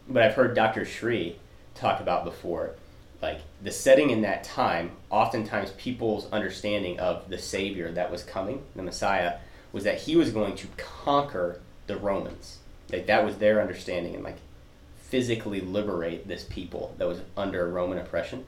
But 0.09 0.23
I've 0.23 0.35
heard 0.35 0.55
Dr. 0.55 0.85
Sri 0.85 1.37
talk 1.75 2.01
about 2.01 2.25
before, 2.25 2.75
like 3.21 3.41
the 3.61 3.71
setting 3.71 4.09
in 4.09 4.21
that 4.21 4.43
time. 4.43 4.91
Oftentimes, 5.09 5.71
people's 5.71 6.31
understanding 6.31 6.99
of 6.99 7.29
the 7.29 7.37
Savior 7.37 7.91
that 7.91 8.11
was 8.11 8.23
coming, 8.23 8.63
the 8.75 8.83
Messiah, 8.83 9.37
was 9.71 9.83
that 9.83 10.01
he 10.01 10.15
was 10.15 10.31
going 10.31 10.55
to 10.55 10.67
conquer 10.77 11.61
the 11.87 11.97
Romans. 11.97 12.59
Like 12.91 13.07
that 13.07 13.25
was 13.25 13.37
their 13.37 13.61
understanding, 13.61 14.15
and 14.15 14.23
like 14.23 14.37
physically 14.97 15.61
liberate 15.61 16.27
this 16.27 16.43
people 16.43 16.93
that 16.97 17.07
was 17.07 17.21
under 17.37 17.69
Roman 17.69 17.97
oppression. 17.97 18.45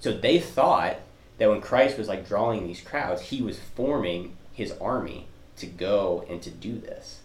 So 0.00 0.12
they 0.12 0.38
thought 0.38 0.96
that 1.38 1.48
when 1.48 1.60
Christ 1.60 1.98
was 1.98 2.08
like 2.08 2.28
drawing 2.28 2.66
these 2.66 2.80
crowds, 2.80 3.22
he 3.22 3.42
was 3.42 3.58
forming 3.58 4.36
his 4.52 4.72
army 4.80 5.26
to 5.56 5.66
go 5.66 6.24
and 6.28 6.40
to 6.42 6.50
do 6.50 6.78
this. 6.78 7.20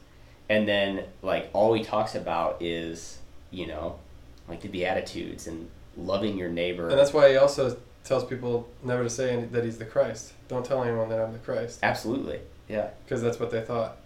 And 0.50 0.67
then 0.67 1.05
like 1.22 1.50
all 1.53 1.74
he 1.74 1.84
talks 1.84 2.15
about 2.15 2.62
is, 2.62 3.19
you 3.51 3.67
know, 3.67 4.00
like 4.48 4.62
the 4.62 4.67
beatitudes 4.67 5.46
and 5.46 5.69
loving 6.03 6.38
your 6.38 6.50
neighbor. 6.50 6.89
And 6.89 6.98
that's 6.98 7.13
why 7.13 7.29
he 7.32 7.38
also 7.38 7.77
tells 8.03 8.25
people 8.25 8.68
never 8.84 9.03
to 9.03 9.10
say 9.10 9.32
any- 9.34 9.46
that 9.48 9.63
he's 9.63 9.77
the 9.77 9.86
Christ. 9.86 10.34
Don't 10.48 10.65
tell 10.65 10.84
anyone 10.84 11.10
that 11.10 11.20
I'm 11.20 11.32
the 11.34 11.39
Christ, 11.39 11.79
Absolutely. 11.84 12.39
Yeah. 12.68 12.89
because 13.06 13.22
that's 13.22 13.39
what 13.39 13.51
they 13.51 13.62
thought 13.62 13.98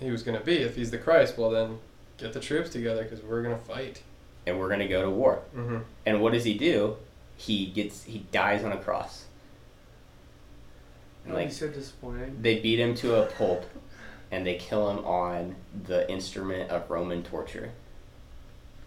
he 0.00 0.10
was 0.10 0.22
going 0.22 0.38
to 0.38 0.44
be. 0.44 0.56
If 0.58 0.76
he's 0.76 0.90
the 0.90 0.98
Christ, 0.98 1.36
well 1.38 1.50
then 1.50 1.78
get 2.18 2.32
the 2.32 2.40
troops 2.40 2.70
together 2.70 3.02
because 3.04 3.22
we're 3.22 3.42
going 3.42 3.56
to 3.58 3.64
fight. 3.64 4.02
And 4.46 4.58
we're 4.58 4.68
going 4.68 4.80
to 4.80 4.88
go 4.88 5.02
to 5.02 5.10
war. 5.10 5.42
Mm-hmm. 5.56 5.78
And 6.06 6.20
what 6.20 6.32
does 6.32 6.44
he 6.44 6.54
do? 6.54 6.96
He 7.36 7.66
gets 7.66 8.04
he 8.04 8.26
dies 8.30 8.62
on 8.64 8.72
a 8.72 8.76
cross. 8.78 9.24
And 11.24 11.32
Oh, 11.32 11.36
like 11.36 11.46
he's 11.48 11.58
so 11.58 11.68
disappointing. 11.68 12.38
they 12.42 12.58
beat 12.60 12.78
him 12.78 12.94
to 12.96 13.16
a 13.22 13.26
pulp 13.26 13.64
and 14.30 14.46
they 14.46 14.56
kill 14.56 14.90
him 14.90 15.04
on 15.04 15.54
the 15.86 16.10
instrument 16.10 16.70
of 16.70 16.90
Roman 16.90 17.22
torture. 17.22 17.70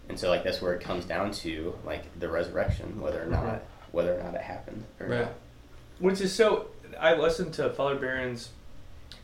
And 0.08 0.18
so 0.18 0.30
like 0.30 0.42
that's 0.44 0.60
where 0.62 0.74
it 0.74 0.80
comes 0.80 1.04
down 1.04 1.32
to 1.32 1.74
like 1.84 2.04
the 2.18 2.28
resurrection, 2.28 3.00
whether 3.00 3.22
or 3.22 3.26
not 3.26 3.44
Mhm. 3.44 3.60
whether 3.92 4.18
or 4.18 4.22
not 4.22 4.34
it 4.34 4.40
happened 4.40 4.84
or 5.00 5.06
Right. 5.06 5.20
not. 5.22 5.32
Which 5.98 6.20
is 6.20 6.32
so. 6.34 6.68
I 6.98 7.14
listened 7.14 7.52
to 7.54 7.70
Father 7.70 7.96
Barron's 7.96 8.50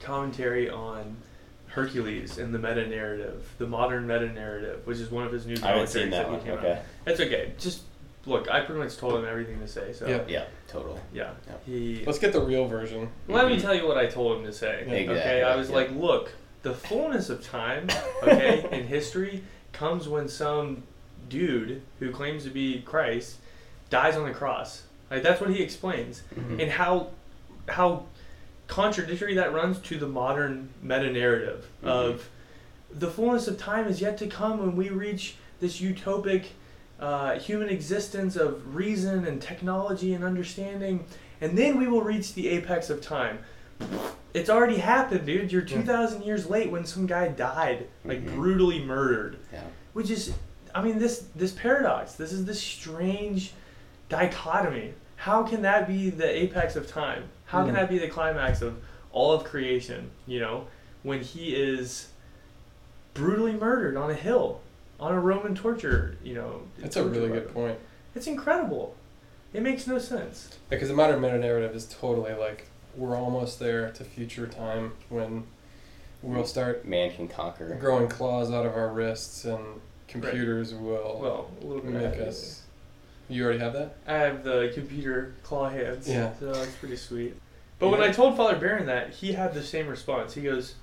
commentary 0.00 0.68
on 0.68 1.16
Hercules 1.68 2.38
and 2.38 2.54
the 2.54 2.58
meta 2.58 2.86
narrative, 2.86 3.48
the 3.58 3.66
modern 3.66 4.06
meta 4.06 4.28
narrative, 4.28 4.86
which 4.86 4.98
is 4.98 5.10
one 5.10 5.24
of 5.26 5.32
his 5.32 5.46
new 5.46 5.54
I 5.62 5.68
haven't 5.68 5.86
commentaries 5.86 5.92
seen 5.92 6.10
that 6.10 6.26
he 6.26 6.32
one. 6.32 6.40
came 6.42 6.52
out. 6.52 6.58
Okay. 6.58 6.82
That's 7.04 7.20
okay. 7.20 7.52
Just 7.58 7.82
look, 8.26 8.50
I 8.50 8.60
pretty 8.60 8.80
much 8.80 8.96
told 8.96 9.14
him 9.16 9.24
everything 9.26 9.60
to 9.60 9.66
say. 9.68 9.92
So 9.92 10.06
Yeah. 10.06 10.22
Yeah, 10.28 10.44
totally. 10.68 11.00
yeah. 11.12 11.30
Yep. 11.48 11.62
he. 11.66 12.02
Let's 12.06 12.18
get 12.18 12.32
the 12.32 12.40
real 12.40 12.66
version. 12.66 13.08
Let 13.28 13.48
me 13.48 13.56
Mhm. 13.56 13.62
tell 13.62 13.74
you 13.74 13.86
what 13.86 13.96
I 13.98 14.06
told 14.06 14.38
him 14.38 14.44
to 14.46 14.52
say. 14.52 14.84
Yeah. 14.86 14.94
Exactly, 14.94 15.20
Okay, 15.32 15.42
I 15.42 15.56
was 15.56 15.68
yeah. 15.70 15.76
like, 15.76 15.90
look, 15.92 16.30
the 16.62 16.74
fullness 16.74 17.28
of 17.30 17.42
time, 17.44 17.88
okay, 18.22 18.66
in 18.70 18.84
history 18.86 19.42
comes 19.74 20.08
when 20.08 20.28
some 20.28 20.82
dude 21.28 21.82
who 21.98 22.10
claims 22.10 22.44
to 22.44 22.50
be 22.50 22.80
Christ 22.82 23.36
dies 23.90 24.16
on 24.16 24.24
the 24.26 24.32
cross. 24.34 24.84
Like 25.10 25.22
that's 25.22 25.40
what 25.40 25.50
he 25.50 25.62
explains, 25.62 26.22
Mhm. 26.34 26.62
and 26.62 26.70
how 26.70 27.08
how 27.68 28.04
contradictory 28.66 29.34
that 29.34 29.52
runs 29.52 29.78
to 29.78 29.98
the 29.98 30.06
modern 30.06 30.68
meta 30.82 31.10
narrative 31.10 31.66
Mhm. 31.82 31.88
of 31.88 32.28
the 32.90 33.08
fullness 33.10 33.48
of 33.48 33.58
time 33.58 33.86
is 33.86 34.00
yet 34.00 34.16
to 34.18 34.26
come 34.26 34.58
when 34.58 34.76
we 34.76 34.88
reach 34.88 35.36
this 35.60 35.80
utopic 35.80 36.44
uh, 37.00 37.38
human 37.38 37.68
existence 37.68 38.36
of 38.36 38.74
reason 38.74 39.26
and 39.26 39.42
technology 39.42 40.14
and 40.14 40.22
understanding, 40.24 41.04
and 41.40 41.58
then 41.58 41.76
we 41.76 41.88
will 41.88 42.02
reach 42.02 42.34
the 42.34 42.48
apex 42.48 42.88
of 42.88 43.00
time. 43.00 43.38
It's 44.32 44.50
already 44.50 44.78
happened, 44.78 45.26
dude. 45.26 45.52
You're 45.52 45.62
2,000 45.62 46.22
years 46.22 46.50
late 46.50 46.70
when 46.70 46.84
some 46.84 47.06
guy 47.06 47.28
died, 47.28 47.86
like 48.04 48.24
Mhm. 48.24 48.34
brutally 48.34 48.80
murdered. 48.80 49.38
Yeah. 49.52 49.62
Which 49.92 50.10
is, 50.10 50.32
I 50.74 50.82
mean, 50.82 50.98
this 50.98 51.26
this 51.36 51.52
paradox. 51.52 52.14
This 52.14 52.32
is 52.32 52.44
this 52.44 52.60
strange 52.60 53.52
dichotomy. 54.08 54.94
How 55.16 55.44
can 55.44 55.62
that 55.62 55.86
be 55.86 56.10
the 56.10 56.28
apex 56.28 56.74
of 56.76 56.88
time? 56.88 57.24
How 57.46 57.64
can 57.64 57.72
Mhm. 57.74 57.76
that 57.78 57.88
be 57.88 57.98
the 57.98 58.08
climax 58.08 58.60
of 58.60 58.76
all 59.12 59.32
of 59.32 59.44
creation? 59.44 60.10
You 60.26 60.40
know, 60.40 60.66
when 61.04 61.20
he 61.20 61.54
is 61.54 62.08
brutally 63.14 63.52
murdered 63.52 63.96
on 63.96 64.10
a 64.10 64.14
hill, 64.14 64.60
on 64.98 65.12
a 65.14 65.20
Roman 65.20 65.54
torture. 65.54 66.16
You 66.24 66.34
know, 66.34 66.62
That's 66.78 66.96
a 66.96 67.04
really 67.04 67.28
weapon. 67.30 67.44
good 67.44 67.54
point. 67.54 67.78
It's 68.16 68.26
incredible. 68.26 68.96
It 69.52 69.62
makes 69.62 69.86
no 69.86 69.98
sense. 69.98 70.58
Because 70.68 70.88
the 70.88 70.94
modern 70.94 71.20
meta 71.20 71.38
narrative 71.38 71.74
is 71.76 71.84
totally 71.86 72.32
like 72.34 72.66
we're 72.96 73.16
almost 73.16 73.58
there 73.58 73.90
to 73.90 74.04
future 74.04 74.46
time 74.46 74.92
when 75.08 75.44
we'll 76.22 76.44
start 76.46 76.86
Man 76.86 77.12
can 77.12 77.28
conquer. 77.28 77.76
growing 77.80 78.08
claws 78.08 78.50
out 78.50 78.64
of 78.66 78.74
our 78.74 78.88
wrists 78.88 79.44
and 79.44 79.62
computers 80.08 80.72
will 80.74 81.18
Well, 81.20 81.50
a 81.60 81.64
little 81.66 81.82
bit. 81.82 81.92
make 81.92 82.20
us. 82.26 82.62
You 83.28 83.44
already 83.44 83.58
have 83.60 83.72
that? 83.72 83.96
I 84.06 84.14
have 84.18 84.44
the 84.44 84.70
computer 84.74 85.34
claw 85.42 85.68
hands. 85.70 86.08
Yeah. 86.08 86.32
So 86.38 86.52
that's 86.52 86.74
pretty 86.76 86.96
sweet. 86.96 87.34
But 87.80 87.88
when 87.88 88.00
I 88.00 88.12
told 88.12 88.36
Father 88.36 88.56
Barron 88.56 88.86
that, 88.86 89.10
he 89.10 89.32
had 89.32 89.52
the 89.52 89.62
same 89.62 89.88
response. 89.88 90.32
He 90.32 90.42
goes, 90.42 90.76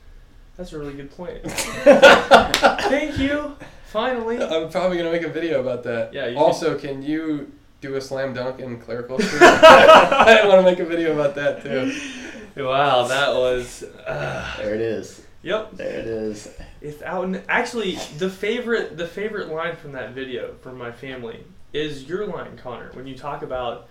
That's 0.57 0.73
a 0.73 0.77
really 0.77 0.93
good 0.93 1.09
point. 1.09 1.39
Thank 1.49 3.17
you. 3.17 3.55
Finally. 3.85 4.43
I'm 4.43 4.69
probably 4.69 4.97
gonna 4.97 5.11
make 5.11 5.23
a 5.23 5.29
video 5.29 5.61
about 5.61 5.83
that. 5.83 6.13
Yeah, 6.13 6.27
you 6.27 6.37
Also, 6.37 6.77
can 6.77 7.01
you 7.01 7.51
do 7.81 7.95
a 7.95 8.01
slam 8.01 8.33
dunk 8.33 8.59
in 8.59 8.79
clerical 8.79 9.19
school? 9.19 9.39
I 9.41 10.43
want 10.45 10.59
to 10.59 10.63
make 10.71 10.79
a 10.79 10.85
video 10.85 11.13
about 11.13 11.35
that 11.35 11.63
too. 11.63 12.63
Wow, 12.63 13.07
that 13.07 13.33
was. 13.33 13.83
Uh, 13.83 14.57
There 14.57 14.75
it 14.75 14.81
is. 14.81 15.21
yep. 15.41 15.71
There 15.73 15.87
it 15.99 16.05
is. 16.07 16.49
It's 16.81 17.01
out. 17.01 17.25
And 17.25 17.41
actually, 17.49 17.95
the 18.17 18.29
favorite 18.29 18.97
the 18.97 19.07
favorite 19.07 19.49
line 19.49 19.75
from 19.75 19.93
that 19.93 20.11
video 20.11 20.53
from 20.61 20.77
my 20.77 20.91
family 20.91 21.43
is 21.73 22.03
your 22.07 22.27
line, 22.27 22.57
Connor. 22.57 22.91
When 22.93 23.07
you 23.07 23.15
talk 23.17 23.41
about 23.41 23.87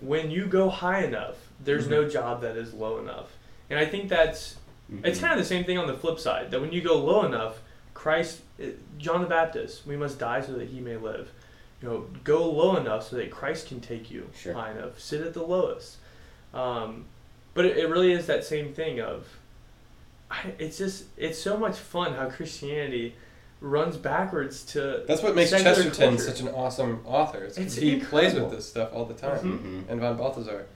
when 0.00 0.30
you 0.30 0.46
go 0.46 0.68
high 0.70 1.02
enough, 1.04 1.36
there's 1.62 1.86
Mhm. 1.86 1.90
no 1.90 2.08
job 2.08 2.40
that 2.42 2.56
is 2.56 2.72
low 2.72 2.98
enough. 2.98 3.30
And 3.68 3.78
I 3.78 3.84
think 3.84 4.08
that's 4.08 4.56
It's 5.04 5.18
Mhm. 5.18 5.22
kind 5.22 5.32
of 5.34 5.38
the 5.38 5.44
same 5.44 5.64
thing 5.64 5.76
on 5.76 5.86
the 5.86 5.92
flip 5.92 6.18
side. 6.18 6.50
That 6.50 6.62
when 6.62 6.72
you 6.72 6.80
go 6.80 6.96
low 6.96 7.26
enough, 7.26 7.58
Christ, 7.92 8.40
eh, 8.58 8.70
John 8.96 9.20
the 9.20 9.26
Baptist, 9.26 9.86
we 9.86 9.98
must 9.98 10.18
die 10.18 10.40
so 10.40 10.52
that 10.52 10.68
he 10.68 10.80
may 10.80 10.96
live. 10.96 11.28
You 11.82 11.88
know, 11.88 12.06
go 12.24 12.50
low 12.50 12.76
enough 12.76 13.08
so 13.08 13.16
that 13.16 13.30
Christ 13.30 13.68
can 13.68 13.80
take 13.80 14.10
you 14.10 14.28
Sure. 14.36 14.52
high 14.52 14.72
enough. 14.72 14.98
Sit 14.98 15.20
at 15.20 15.32
the 15.34 15.42
lowest. 15.44 15.98
Um, 16.52 17.04
but 17.54 17.64
it, 17.66 17.76
it 17.76 17.88
really 17.88 18.12
is 18.12 18.26
that 18.26 18.44
same 18.44 18.72
thing 18.72 19.00
of. 19.00 19.26
I, 20.30 20.52
it's 20.58 20.76
just 20.78 21.04
it's 21.16 21.38
so 21.38 21.56
much 21.56 21.76
fun 21.76 22.14
how 22.14 22.28
Christianity 22.28 23.14
runs 23.60 23.96
backwards 23.96 24.64
to. 24.72 25.04
That's 25.06 25.22
what 25.22 25.34
makes 25.34 25.50
Chesterton 25.50 25.92
culture. 25.92 26.18
such 26.18 26.40
an 26.40 26.48
awesome 26.48 27.00
author. 27.06 27.44
It's 27.44 27.56
'cause 27.56 27.66
It's 27.66 27.76
he 27.76 27.96
plays 28.00 28.34
with 28.34 28.50
this 28.50 28.68
stuff 28.68 28.90
all 28.92 29.04
the 29.04 29.14
time. 29.14 29.38
Mhm. 29.38 29.84
Mhm. 29.86 29.90
And 29.90 30.00
von 30.00 30.16
Balthasar, 30.16 30.66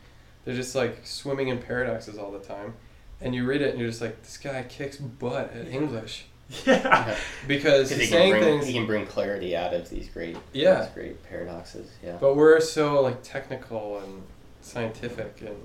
they're 0.45 0.55
just 0.55 0.75
like 0.75 1.01
swimming 1.05 1.49
in 1.49 1.59
paradoxes 1.59 2.17
all 2.19 2.31
the 2.31 2.39
time. 2.41 2.75
And 3.21 3.35
you 3.35 3.45
read 3.47 3.61
it 3.63 3.71
and 3.71 3.79
you're 3.79 3.89
just 3.91 4.01
like, 4.01 4.21
this 4.23 4.37
guy 4.37 4.65
kicks 4.69 4.97
butt 4.97 5.53
at 5.55 5.69
English 5.69 6.25
Yeah. 6.67 6.83
Yeah. 6.83 7.17
because 7.47 7.89
'Cause 7.89 7.99
he's 7.99 8.09
can 8.09 8.19
saying 8.19 8.31
bring 8.33 8.43
things. 8.45 8.67
he 8.67 8.73
can 8.75 8.87
bring 8.87 9.07
clarity 9.07 9.57
out 9.57 9.73
of 9.75 9.89
these 9.89 10.09
great 10.09 10.37
Yeah. 10.53 10.83
these 10.83 10.91
great 10.95 11.23
paradoxes. 11.25 11.91
Yeah. 12.05 12.17
But 12.21 12.37
we're 12.37 12.61
so 12.61 13.01
like 13.03 13.23
technical 13.23 13.99
and 13.99 14.23
scientific 14.61 15.41
and 15.41 15.57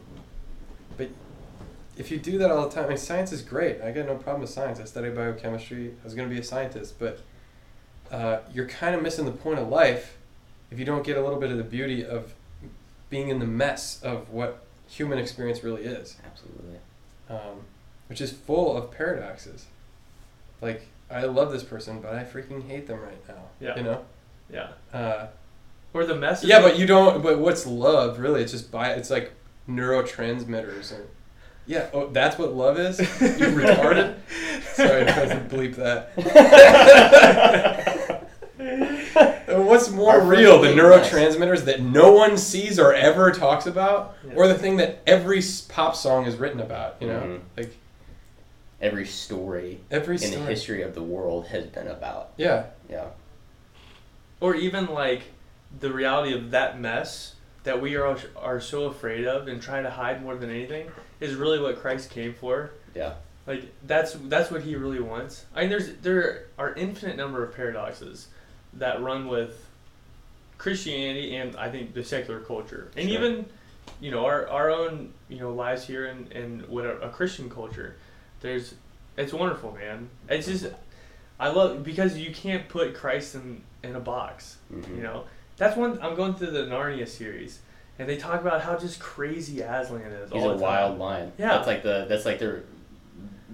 but 0.97 1.09
if 1.97 2.09
you 2.11 2.17
do 2.17 2.37
that 2.39 2.51
all 2.51 2.67
the 2.69 2.73
time, 2.73 2.85
I 2.85 2.89
mean, 2.89 2.97
science 2.97 3.31
is 3.31 3.41
great. 3.41 3.81
I 3.81 3.91
got 3.91 4.05
no 4.05 4.15
problem 4.15 4.41
with 4.41 4.49
science. 4.51 4.79
I 4.79 4.85
studied 4.85 5.15
biochemistry. 5.15 5.93
I 5.99 6.03
was 6.03 6.13
going 6.13 6.29
to 6.29 6.33
be 6.33 6.39
a 6.39 6.43
scientist, 6.43 6.99
but 6.99 7.19
uh, 8.11 8.39
you're 8.53 8.67
kind 8.67 8.95
of 8.95 9.01
missing 9.01 9.25
the 9.25 9.31
point 9.31 9.57
of 9.59 9.67
life 9.67 10.15
if 10.71 10.77
you 10.79 10.85
don't 10.85 11.03
get 11.03 11.17
a 11.17 11.21
little 11.21 11.39
bit 11.39 11.49
of 11.51 11.57
the 11.57 11.63
beauty 11.63 12.05
of 12.05 12.33
being 13.09 13.29
in 13.29 13.39
the 13.39 13.45
mess 13.47 13.99
of 14.03 14.29
what 14.29 14.63
human 14.87 15.17
experience 15.17 15.63
really 15.63 15.83
is, 15.83 16.17
Absolutely. 16.25 16.77
um, 17.29 17.61
which 18.07 18.21
is 18.21 18.31
full 18.31 18.77
of 18.77 18.91
paradoxes. 18.91 19.65
Like 20.61 20.85
I 21.09 21.23
love 21.25 21.51
this 21.51 21.63
person, 21.63 21.99
but 22.01 22.13
I 22.13 22.23
freaking 22.23 22.67
hate 22.67 22.85
them 22.87 22.99
right 23.01 23.27
now. 23.27 23.43
Yeah. 23.59 23.75
You 23.77 23.83
know. 23.83 24.05
Yeah. 24.51 24.67
Uh, 24.93 25.27
Or 25.93 26.05
the 26.05 26.15
message. 26.15 26.49
yeah, 26.49 26.61
but 26.61 26.77
you 26.77 26.85
don't. 26.85 27.23
But 27.23 27.39
what's 27.39 27.65
love 27.65 28.19
really? 28.19 28.41
It's 28.43 28.51
just 28.51 28.71
by. 28.71 28.91
It's 28.91 29.09
like 29.09 29.33
neurotransmitters 29.69 30.91
and. 30.93 31.05
Yeah. 31.65 31.87
Oh, 31.93 32.07
that's 32.07 32.37
what 32.39 32.53
love 32.53 32.79
is. 32.79 32.99
You 32.99 33.05
retarded. 33.07 34.15
Sorry, 34.73 35.05
I 35.05 35.11
have 35.11 35.49
to 35.49 35.55
bleep 35.55 35.75
that. 35.75 36.13
What's 39.47 39.89
more 39.89 40.13
Our 40.13 40.21
real, 40.21 40.61
the 40.61 40.73
first 40.73 41.11
thing, 41.11 41.21
yes. 41.21 41.35
neurotransmitters 41.35 41.65
that 41.65 41.81
no 41.81 42.11
one 42.11 42.37
sees 42.37 42.79
or 42.79 42.93
ever 42.93 43.31
talks 43.31 43.65
about, 43.65 44.15
Yeah. 44.27 44.33
or 44.35 44.47
the 44.47 44.55
thing 44.55 44.77
that 44.77 44.99
every 45.07 45.41
pop 45.69 45.95
song 45.95 46.25
is 46.25 46.35
written 46.35 46.59
about? 46.59 46.95
You 46.99 47.07
know, 47.07 47.19
Mhm. 47.19 47.39
like 47.57 47.77
Every 48.79 49.05
story 49.07 49.79
every 49.89 50.15
in 50.23 50.31
the 50.31 50.39
history 50.39 50.83
of 50.83 50.93
the 50.93 51.01
world 51.03 51.47
has 51.47 51.65
been 51.65 51.87
about. 51.87 52.31
Yeah. 52.37 52.65
Yeah. 52.89 53.07
or 54.39 54.53
even 54.55 54.85
like 54.87 55.23
the 55.79 55.91
reality 55.91 56.33
of 56.33 56.51
that 56.51 56.79
mess 56.79 57.33
that 57.63 57.81
we 57.81 57.95
are 57.95 58.17
are 58.35 58.61
so 58.61 58.85
afraid 58.85 59.25
of 59.25 59.47
and 59.47 59.61
trying 59.61 59.83
to 59.83 59.89
hide 59.89 60.21
more 60.23 60.35
than 60.35 60.49
anything 60.49 60.89
is 61.19 61.33
really 61.35 61.59
what 61.59 61.79
Christ 61.81 62.11
came 62.11 62.33
for. 62.33 62.69
Yeah. 62.95 63.13
Like 63.47 63.65
that's 63.85 64.13
that's 64.13 64.51
what 64.51 64.61
he 64.61 64.75
really 64.75 64.99
wants. 64.99 65.45
I 65.55 65.61
mean, 65.61 65.69
there's 65.69 65.93
there 66.03 66.45
are 66.59 66.73
infinite 66.75 67.17
number 67.17 67.43
of 67.43 67.55
paradoxes 67.55 68.27
that 68.73 69.01
run 69.01 69.27
with 69.27 69.65
Christianity 70.57 71.35
and 71.35 71.55
I 71.55 71.69
think 71.69 71.93
the 71.93 72.03
secular 72.03 72.39
culture, 72.39 72.91
and 72.95 73.09
Sure. 73.09 73.17
even 73.17 73.45
you 74.01 74.11
know 74.11 74.25
our 74.25 74.47
our 74.49 74.69
own 74.69 75.13
you 75.29 75.39
know 75.39 75.53
lives 75.53 75.85
here 75.87 76.05
in 76.07 76.31
in 76.31 76.59
what 76.67 76.85
a 76.85 77.09
Christian 77.09 77.49
culture. 77.49 77.95
There's 78.41 78.75
it's 79.17 79.33
wonderful, 79.33 79.71
man. 79.73 80.09
It's 80.29 80.47
just 80.47 80.67
I 81.39 81.49
love 81.49 81.83
because 81.83 82.17
you 82.17 82.31
can't 82.33 82.67
put 82.69 82.93
Christ 82.95 83.35
in 83.35 83.61
in 83.83 83.95
a 83.95 83.99
box. 83.99 84.57
Mhm. 84.73 84.97
You 84.97 85.03
know, 85.03 85.23
that's 85.57 85.75
one. 85.77 85.99
I'm 86.01 86.15
going 86.15 86.33
through 86.35 86.51
the 86.51 86.63
Narnia 86.65 87.07
series, 87.07 87.59
and 87.99 88.07
they 88.07 88.17
talk 88.17 88.41
about 88.41 88.61
how 88.61 88.77
just 88.77 88.99
crazy 88.99 89.61
Aslan 89.61 90.01
is. 90.01 90.31
He's 90.31 90.43
a 90.43 90.47
the 90.49 90.55
wild 90.55 90.97
lion. 90.99 91.31
Yeah. 91.37 91.49
That's 91.49 91.67
like 91.67 91.83
the 91.83 92.05
that's 92.09 92.25
like 92.25 92.39
the 92.39 92.61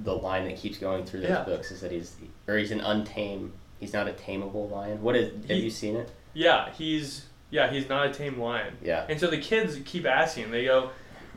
the 0.03 0.15
line 0.15 0.45
that 0.45 0.57
keeps 0.57 0.77
going 0.77 1.05
through 1.05 1.21
those 1.21 1.29
Yeah. 1.29 1.43
books 1.43 1.71
is 1.71 1.81
that 1.81 1.91
he's 1.91 2.15
or 2.47 2.57
he's 2.57 2.71
an 2.71 2.81
untamed. 2.81 3.51
He's 3.79 3.93
not 3.93 4.07
a 4.07 4.13
tameable 4.13 4.69
lion. 4.71 5.01
What 5.01 5.15
is? 5.15 5.31
Have 5.33 5.45
He- 5.57 5.63
you 5.65 5.69
seen 5.69 5.95
it? 5.97 6.09
Yeah, 6.33 6.69
he's 6.71 7.25
yeah 7.51 7.69
he's 7.71 7.87
not 7.89 8.07
a 8.07 8.13
tame 8.13 8.39
lion. 8.39 8.75
Yeah. 8.81 9.05
And 9.07 9.19
so 9.19 9.27
the 9.27 9.37
kids 9.37 9.77
keep 9.85 10.05
asking. 10.05 10.49
They 10.51 10.65
go, 10.65 10.89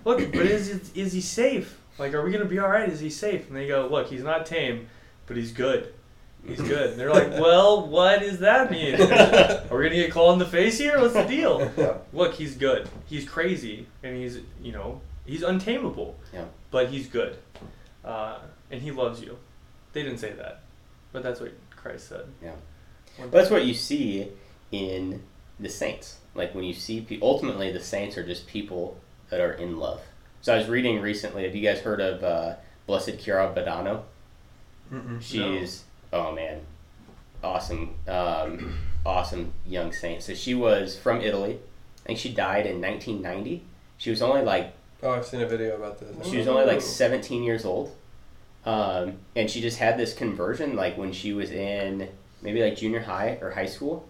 "Look, 0.05 0.19
but 0.33 0.47
is 0.47 0.91
is 0.95 1.12
he 1.12 1.21
safe? 1.21 1.79
Like, 1.99 2.15
are 2.15 2.23
we 2.23 2.31
gonna 2.31 2.45
be 2.45 2.59
all 2.59 2.69
right? 2.69 2.88
Is 2.88 3.00
he 3.00 3.11
safe?" 3.11 3.49
And 3.49 3.57
they 3.57 3.67
go, 3.69 3.88
"Look, 3.91 4.09
he's 4.09 4.23
not 4.23 4.47
tame, 4.47 4.88
but 5.26 5.37
he's 5.37 5.53
good. 5.53 5.93
He's 6.47 6.61
good." 6.61 6.91
And 6.91 7.00
they're 7.00 7.12
like, 7.12 7.31
"Well, 7.41 7.87
what 7.87 8.21
does 8.21 8.38
that 8.41 8.71
mean? 8.71 8.95
are 9.00 9.76
we 9.79 9.85
gonna 9.85 9.91
get 9.91 10.12
clawed 10.12 10.35
in 10.35 10.38
the 10.38 10.47
face 10.47 10.79
here? 10.79 11.00
What's 11.00 11.15
the 11.15 11.25
deal?" 11.25 11.71
Yeah. 11.76 11.99
Look, 12.12 12.35
he's 12.35 12.55
good. 12.57 12.88
He's 13.07 13.29
crazy, 13.29 13.87
and 14.03 14.17
he's 14.17 14.41
you 14.62 14.73
know 14.73 15.00
he's 15.25 15.43
untamable. 15.43 16.17
Yeah. 16.33 16.45
But 16.71 16.91
he's 16.91 17.09
good, 17.09 17.37
uh, 18.05 18.38
and 18.71 18.83
he 18.83 18.91
loves 18.91 19.21
you. 19.21 19.38
They 19.93 20.03
didn't 20.03 20.19
say 20.19 20.33
that, 20.33 20.61
but 21.12 21.23
that's 21.23 21.41
what 21.41 21.53
Christ 21.75 22.09
said. 22.09 22.26
Yeah. 22.43 22.53
But 23.19 23.33
that's 23.33 23.50
what 23.50 23.65
you 23.65 23.73
see 23.73 24.29
in 24.71 25.23
the 25.59 25.71
saints. 25.71 26.19
Like 26.35 26.55
when 26.55 26.65
you 26.65 26.75
see, 26.75 27.00
pe- 27.00 27.19
ultimately, 27.23 27.73
the 27.73 27.81
saints 27.81 28.19
are 28.19 28.26
just 28.26 28.47
people 28.47 28.99
that 29.31 29.41
are 29.41 29.53
in 29.53 29.79
love. 29.79 30.00
So 30.47 30.55
I 30.55 30.59
was 30.59 30.69
reading 30.69 31.00
recently. 31.00 31.43
Have 31.43 31.57
you 31.57 31.61
guys 31.61 31.81
heard 31.81 32.00
of 32.00 32.23
uh, 32.23 32.55
Blessed 32.87 33.19
Chiara 33.19 33.53
Badano? 33.53 34.03
Mm-mm. 34.93 35.21
She's 35.21 35.83
oh 36.12 36.31
man, 36.31 36.61
awesome, 37.43 37.97
um, 38.07 38.79
awesome 39.05 39.55
young 39.67 39.93
saint. 39.93 40.23
So 40.23 40.35
she 40.35 40.55
was 40.55 40.97
from 40.97 41.21
Italy. 41.21 41.59
I 42.05 42.07
think 42.07 42.21
she 42.21 42.33
died 42.33 42.65
in 42.65 42.81
1990. 42.81 43.65
She 43.99 44.11
was 44.11 44.23
only 44.23 44.43
like 44.43 44.73
Oh, 45.03 45.11
I've 45.11 45.26
seen 45.26 45.41
a 45.41 45.49
video 45.49 45.75
about 45.75 45.99
this. 45.99 46.31
she 46.31 46.37
was 46.37 46.47
only 46.47 46.65
like 46.65 46.81
17 46.81 47.43
years 47.43 47.65
old. 47.65 47.97
Um, 48.65 49.15
and 49.35 49.50
she 49.50 49.61
just 49.61 49.79
had 49.79 49.99
this 49.99 50.15
conversion 50.15 50.76
like 50.76 50.97
when 50.97 51.12
she 51.12 51.33
was 51.33 51.50
in 51.50 52.09
maybe 52.41 52.62
like 52.62 52.76
junior 52.76 53.00
high 53.00 53.37
or 53.43 53.50
high 53.50 53.67
school. 53.67 54.09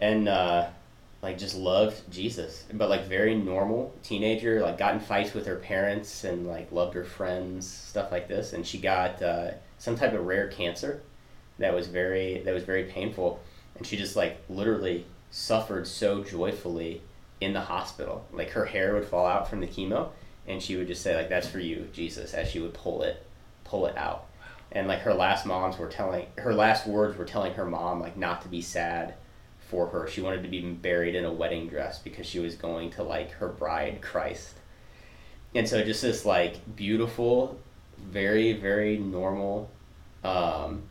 And 0.00 0.28
uh, 0.28 0.70
like 1.22 1.38
just 1.38 1.56
loved 1.56 2.10
Jesus. 2.10 2.64
But 2.72 2.90
like 2.90 3.06
very 3.06 3.34
normal 3.34 3.94
teenager, 4.02 4.60
like 4.60 4.78
got 4.78 4.94
in 4.94 5.00
fights 5.00 5.34
with 5.34 5.46
her 5.46 5.56
parents 5.56 6.24
and 6.24 6.46
like 6.46 6.72
loved 6.72 6.94
her 6.94 7.04
friends, 7.04 7.66
stuff 7.68 8.10
like 8.12 8.28
this. 8.28 8.52
And 8.52 8.66
she 8.66 8.78
got 8.78 9.22
uh, 9.22 9.52
some 9.78 9.96
type 9.96 10.12
of 10.12 10.26
rare 10.26 10.48
cancer 10.48 11.00
that 11.58 11.74
was 11.74 11.86
very 11.86 12.42
that 12.44 12.52
was 12.52 12.64
very 12.64 12.84
painful. 12.84 13.40
And 13.76 13.86
she 13.86 13.96
just 13.96 14.16
like 14.16 14.38
literally 14.48 15.06
suffered 15.30 15.86
so 15.86 16.22
joyfully 16.22 17.00
in 17.40 17.52
the 17.52 17.60
hospital. 17.60 18.26
Like 18.32 18.50
her 18.50 18.66
hair 18.66 18.94
would 18.94 19.06
fall 19.06 19.26
out 19.26 19.48
from 19.48 19.60
the 19.60 19.66
chemo 19.66 20.10
and 20.46 20.62
she 20.62 20.76
would 20.76 20.86
just 20.86 21.02
say 21.02 21.16
like 21.16 21.28
that's 21.28 21.48
for 21.48 21.58
you 21.58 21.88
jesus 21.92 22.34
as 22.34 22.48
she 22.48 22.60
would 22.60 22.74
pull 22.74 23.02
it 23.02 23.24
pull 23.64 23.86
it 23.86 23.96
out 23.96 24.26
and 24.70 24.88
like 24.88 25.00
her 25.00 25.14
last 25.14 25.46
moms 25.46 25.78
were 25.78 25.88
telling 25.88 26.26
her 26.38 26.54
last 26.54 26.86
words 26.86 27.16
were 27.16 27.24
telling 27.24 27.54
her 27.54 27.64
mom 27.64 28.00
like 28.00 28.16
not 28.16 28.42
to 28.42 28.48
be 28.48 28.60
sad 28.60 29.14
for 29.72 29.86
her 29.86 30.06
she 30.06 30.20
wanted 30.20 30.42
to 30.42 30.48
be 30.50 30.60
buried 30.60 31.14
in 31.14 31.24
a 31.24 31.32
wedding 31.32 31.66
dress 31.66 31.98
because 31.98 32.26
she 32.26 32.38
was 32.38 32.54
going 32.56 32.90
to 32.90 33.02
like 33.02 33.30
her 33.32 33.48
bride 33.48 34.02
christ 34.02 34.52
and 35.54 35.66
so 35.66 35.82
just 35.82 36.02
this 36.02 36.26
like 36.26 36.76
beautiful 36.76 37.58
very 37.98 38.52
very 38.52 38.98
normal 38.98 39.70
um, 40.24 40.82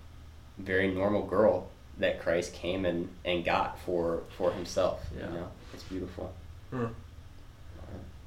very 0.57 0.89
normal 0.91 1.21
girl 1.27 1.67
that 1.99 2.19
christ 2.23 2.53
came 2.55 2.83
and 2.85 3.07
and 3.23 3.45
got 3.45 3.77
for 3.81 4.23
for 4.35 4.51
himself 4.51 5.05
Yeah. 5.15 5.27
you 5.27 5.33
know 5.35 5.47
it's 5.75 5.83
beautiful 5.83 6.33
Hmm. 6.71 6.85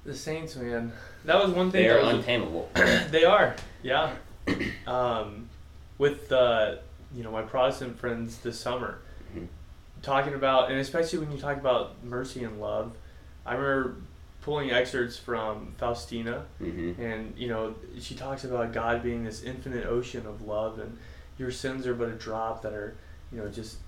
The 0.05 0.15
Saints, 0.15 0.55
man. 0.57 0.93
That 1.25 1.43
was 1.43 1.55
one 1.55 1.71
thing. 1.71 1.83
they 1.85 1.89
are 1.89 1.95
that 1.97 2.05
was- 2.05 2.15
untamable 2.17 2.69
they 3.11 3.25
are, 3.25 3.57
yeah. 3.83 4.13
Um, 4.87 5.49
with 5.97 6.31
uh, 6.31 6.77
you 7.17 7.25
know 7.25 7.31
my 7.33 7.41
Protestant 7.43 7.99
friends 7.99 8.37
this 8.39 8.61
summer. 8.61 8.99
Talking 10.05 10.35
about, 10.35 10.71
and 10.71 10.79
especially 10.79 11.19
when 11.19 11.33
you 11.33 11.39
talk 11.39 11.57
about 11.57 12.05
mercy 12.05 12.45
and 12.45 12.61
love, 12.61 12.95
I 13.45 13.55
remember 13.55 13.97
pulling 14.43 14.71
excerpts 14.71 15.17
from 15.17 15.75
Faustina, 15.79 16.45
hmm 16.59 16.93
and 17.01 17.33
you 17.37 17.49
know 17.49 17.75
she 17.99 18.15
talks 18.15 18.45
about 18.45 18.73
God 18.73 19.03
being 19.03 19.25
this 19.25 19.43
infinite 19.43 19.87
ocean 19.87 20.27
of 20.27 20.43
love, 20.43 20.79
and 20.79 20.99
your 21.39 21.51
sins 21.51 21.87
are 21.87 21.95
but 21.95 22.09
a 22.09 22.13
drop 22.13 22.63
that 22.63 22.73
are, 22.73 22.95
you 23.33 23.39
know, 23.39 23.49
just 23.49 23.79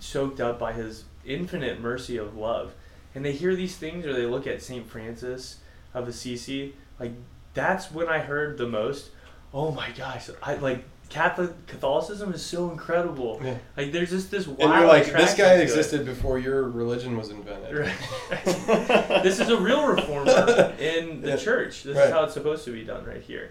soaked 0.00 0.40
up 0.40 0.58
by 0.58 0.72
His 0.72 1.04
infinite 1.24 1.80
mercy 1.80 2.16
of 2.16 2.36
love. 2.36 2.72
And 3.14 3.24
they 3.24 3.32
hear 3.32 3.54
these 3.54 3.76
things, 3.76 4.06
or 4.06 4.12
they 4.12 4.26
look 4.26 4.46
at 4.46 4.62
Saint 4.62 4.88
Francis 4.88 5.58
of 5.94 6.08
Assisi, 6.08 6.74
like 6.98 7.12
that's 7.54 7.90
when 7.90 8.08
I 8.08 8.18
heard 8.18 8.56
the 8.56 8.68
most. 8.68 9.10
Oh 9.52 9.72
my 9.72 9.90
gosh! 9.90 10.30
I 10.42 10.54
like 10.54 10.84
Catholic 11.10 11.66
Catholicism 11.66 12.32
is 12.32 12.40
so 12.42 12.70
incredible. 12.70 13.40
Yeah. 13.42 13.58
Like 13.76 13.92
there's 13.92 14.10
just 14.10 14.30
this 14.30 14.46
wild. 14.46 14.60
And 14.60 14.72
you're 14.80 14.86
like, 14.86 15.06
this 15.06 15.34
guy 15.34 15.56
to 15.56 15.60
it. 15.60 15.64
existed 15.64 16.06
before 16.06 16.38
your 16.38 16.68
religion 16.68 17.16
was 17.18 17.30
invented. 17.30 17.76
Right. 17.76 18.44
this 19.22 19.40
is 19.40 19.48
a 19.50 19.60
real 19.60 19.86
reformer 19.86 20.72
in 20.78 21.20
the 21.20 21.30
Yeah. 21.30 21.36
church. 21.36 21.82
This 21.82 21.96
Right. 21.96 22.06
is 22.06 22.12
how 22.12 22.24
it's 22.24 22.34
supposed 22.34 22.64
to 22.64 22.72
be 22.72 22.84
done 22.84 23.04
right 23.04 23.20
here. 23.20 23.50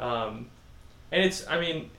Um, 0.00 0.48
and 1.12 1.22
it's, 1.24 1.46
I 1.48 1.60
mean, 1.60 1.90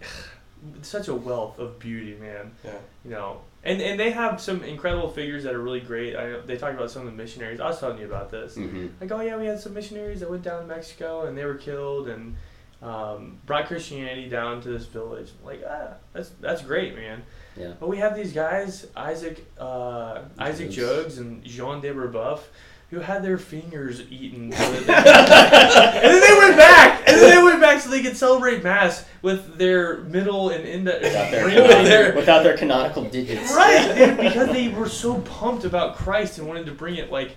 it's 0.77 0.87
such 0.89 1.07
a 1.07 1.13
wealth 1.15 1.57
of 1.57 1.79
beauty, 1.79 2.15
man. 2.19 2.51
Yeah. 2.65 2.71
You 3.05 3.11
know, 3.11 3.41
and 3.63 3.81
and 3.81 3.97
they 3.99 4.11
have 4.11 4.41
some 4.41 4.61
incredible 4.63 5.09
figures 5.09 5.43
that 5.45 5.53
are 5.53 5.61
really 5.61 5.79
great. 5.79 6.15
I 6.17 6.41
they 6.41 6.57
talk 6.57 6.73
about 6.73 6.91
some 6.91 7.03
of 7.03 7.07
the 7.07 7.13
missionaries. 7.17 7.59
I 7.61 7.67
was 7.67 7.79
telling 7.79 7.97
you 7.99 8.05
about 8.05 8.29
this. 8.29 8.55
hmm 8.55 8.87
Like, 8.99 9.11
oh 9.11 9.21
yeah, 9.21 9.37
we 9.37 9.45
had 9.45 9.59
some 9.59 9.73
missionaries 9.73 10.19
that 10.19 10.29
went 10.29 10.43
down 10.43 10.61
to 10.61 10.67
Mexico 10.67 11.25
and 11.27 11.37
they 11.37 11.45
were 11.45 11.55
killed 11.55 12.09
and 12.09 12.35
um, 12.81 13.39
brought 13.45 13.67
Christianity 13.67 14.29
down 14.29 14.61
to 14.61 14.69
this 14.69 14.85
village. 14.85 15.31
Like, 15.43 15.63
ah, 15.67 15.93
that's 16.13 16.29
that's 16.41 16.61
great, 16.61 16.95
man. 16.95 17.23
Yeah. 17.55 17.73
But 17.79 17.89
we 17.89 17.97
have 17.97 18.15
these 18.15 18.33
guys, 18.33 18.87
Isaac 18.95 19.45
uh, 19.59 20.23
Isaac 20.37 20.69
Jogues. 20.69 20.75
Jogues 20.75 21.17
and 21.17 21.43
Jean 21.43 21.81
de 21.81 21.93
Brebeuf, 21.93 22.41
who 22.89 22.99
had 22.99 23.23
their 23.23 23.37
fingers 23.37 24.03
eaten. 24.09 24.51
so 24.51 24.63
and 24.63 24.85
then 24.87 26.21
they 26.21 26.37
went 26.37 26.55
back, 26.55 26.99
and 27.07 27.17
then 27.17 27.35
they 27.35 27.43
went 27.43 27.59
back 27.59 27.81
so 27.81 27.89
they 27.89 28.01
could 28.01 28.15
celebrate 28.15 28.63
mass 28.63 29.05
with 29.21 29.57
their 29.57 29.97
middle 30.03 30.49
and 30.49 30.63
index 30.65 31.03
Without 31.03 31.31
their, 31.31 31.45
ring 31.47 31.55
canonical, 31.55 32.15
without 32.15 32.43
their 32.43 32.57
canonical 32.57 33.03
digits. 33.05 33.53
Right, 33.53 33.93
dude, 33.97 34.17
because 34.17 34.49
they 34.49 34.69
were 34.69 34.87
so 34.87 35.19
pumped 35.21 35.65
about 35.65 35.95
Christ 35.95 36.37
and 36.37 36.47
wanted 36.47 36.67
to 36.67 36.71
bring 36.73 36.95
it. 36.95 37.11
Like, 37.11 37.35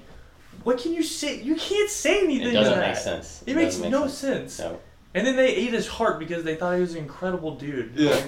what 0.63 0.79
can 0.79 0.93
you 0.93 1.03
say? 1.03 1.41
You 1.41 1.57
can't 1.57 1.91
say 1.91 2.23
anything. 2.25 2.49
It 2.49 2.53
doesn't 2.53 2.75
that. 2.75 2.89
make 2.89 2.97
sense. 2.97 3.43
It 3.47 3.57
makes 3.57 3.77
doesn't 3.77 3.91
no 3.91 4.05
make 4.05 4.11
sense. 4.11 4.59
No. 4.59 4.79
And 5.15 5.27
then 5.27 5.37
they 5.37 5.49
ate 5.55 5.73
his 5.73 5.87
heart 5.89 6.19
because 6.19 6.45
they 6.45 6.55
thought 6.55 6.75
he 6.75 6.81
was 6.81 6.93
an 6.95 6.99
incredible 7.03 7.57
dude. 7.57 7.93
Yeah. 7.97 8.21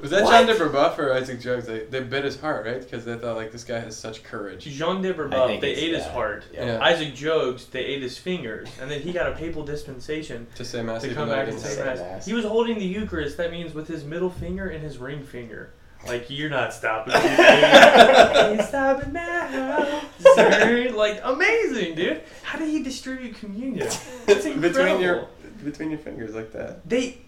Was 0.00 0.10
that 0.10 0.24
What? 0.24 0.30
John 0.30 0.46
de 0.46 0.54
Brebeuf 0.54 0.98
or 0.98 1.12
Isaac 1.12 1.40
Jones? 1.40 1.66
They, 1.66 1.80
they 1.80 2.00
bit 2.00 2.24
his 2.24 2.40
heart, 2.40 2.64
right? 2.64 2.80
Because 2.80 3.04
they 3.04 3.16
thought 3.16 3.36
like 3.36 3.52
this 3.52 3.64
guy 3.64 3.78
has 3.78 3.96
such 3.96 4.22
courage. 4.24 4.64
Jean 4.64 5.02
de 5.02 5.10
I 5.10 5.12
Brebeuf, 5.12 5.60
they 5.60 5.72
it's 5.72 5.80
ate 5.82 5.94
his 5.94 6.06
heart. 6.06 6.44
Yeah. 6.52 6.64
Yeah. 6.66 6.80
Isaac 6.82 7.14
Jogues, 7.14 7.70
they 7.70 7.84
ate 7.84 8.00
his 8.02 8.16
fingers, 8.16 8.68
and 8.80 8.90
then 8.90 9.00
he 9.02 9.12
got 9.12 9.30
a 9.30 9.36
papal 9.36 9.64
dispensation 9.64 10.46
To 10.54 10.64
say 10.64 10.82
mass 10.82 11.02
to 11.02 11.12
come 11.14 11.28
back 11.28 11.48
and 11.48 11.60
say 11.60 11.74
say 11.74 11.84
mass. 11.84 11.98
mass. 11.98 12.26
He 12.26 12.32
was 12.32 12.46
holding 12.46 12.78
the 12.78 12.86
Eucharist. 12.86 13.36
That 13.36 13.50
means 13.52 13.74
with 13.74 13.86
his 13.88 14.04
middle 14.04 14.30
finger 14.30 14.68
and 14.68 14.82
his 14.82 14.96
ring 14.96 15.22
finger. 15.22 15.74
Like 16.06 16.30
you're 16.30 16.48
not 16.48 16.72
stopping 16.72 17.12
me. 17.12 17.20
Ain't 17.20 18.62
stopping 18.68 19.12
now. 19.12 20.00
Sir. 20.34 20.92
Like 20.94 21.20
amazing, 21.24 21.94
dude. 21.96 22.22
How 22.42 22.58
did 22.58 22.68
he 22.68 22.82
distribute 22.82 23.34
communion? 23.34 23.88
That's 24.24 24.46
incredible. 24.46 24.60
between 24.60 25.00
your 25.00 25.26
between 25.64 25.90
your 25.90 25.98
fingers 25.98 26.34
like 26.34 26.52
that. 26.52 26.88
They 26.88 27.18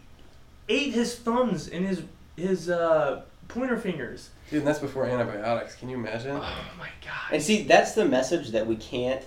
ate 0.69 0.93
his 0.93 1.17
thumbs 1.17 1.69
and 1.69 1.87
his 1.87 2.03
his 2.37 2.71
uh, 2.71 3.23
pointer 3.49 3.77
fingers. 3.77 4.31
Dude, 4.51 4.61
and 4.61 4.67
that's 4.69 4.79
before 4.79 5.07
antibiotics. 5.07 5.75
Can 5.77 5.89
you 5.89 5.97
imagine? 5.97 6.37
Oh 6.37 6.65
my 6.79 6.89
god. 7.05 7.33
And 7.33 7.43
see, 7.43 7.63
that's 7.65 7.93
the 7.93 8.05
message 8.05 8.51
that 8.51 8.67
we 8.67 8.77
can't 8.77 9.23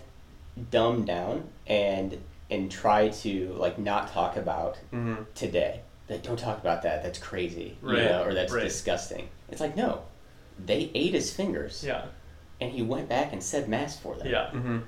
dumb 0.71 1.05
down 1.05 1.47
and 1.67 2.17
and 2.51 2.69
try 2.71 3.09
to 3.09 3.53
like 3.53 3.77
not 3.79 4.11
talk 4.11 4.35
about 4.37 4.77
Mm-hmm. 4.93 5.23
today. 5.35 5.81
Like, 6.09 6.21
don't 6.21 6.37
talk 6.37 6.59
about 6.59 6.81
that. 6.83 7.01
That's 7.01 7.17
crazy, 7.17 7.77
you 7.81 7.93
know, 7.93 8.23
or 8.25 8.33
that's 8.33 8.51
right. 8.51 8.61
disgusting. 8.63 9.29
It's 9.49 9.61
like 9.61 9.75
no, 9.77 10.01
they 10.63 10.91
ate 10.93 11.13
his 11.13 11.33
fingers, 11.33 11.83
Yeah. 11.85 12.05
and 12.59 12.71
he 12.71 12.81
went 12.81 13.07
back 13.09 13.31
and 13.33 13.41
said 13.41 13.69
mass 13.69 13.97
for 13.97 14.15
them. 14.15 14.27
Yeah. 14.27 14.49
Mm-hmm. 14.53 14.79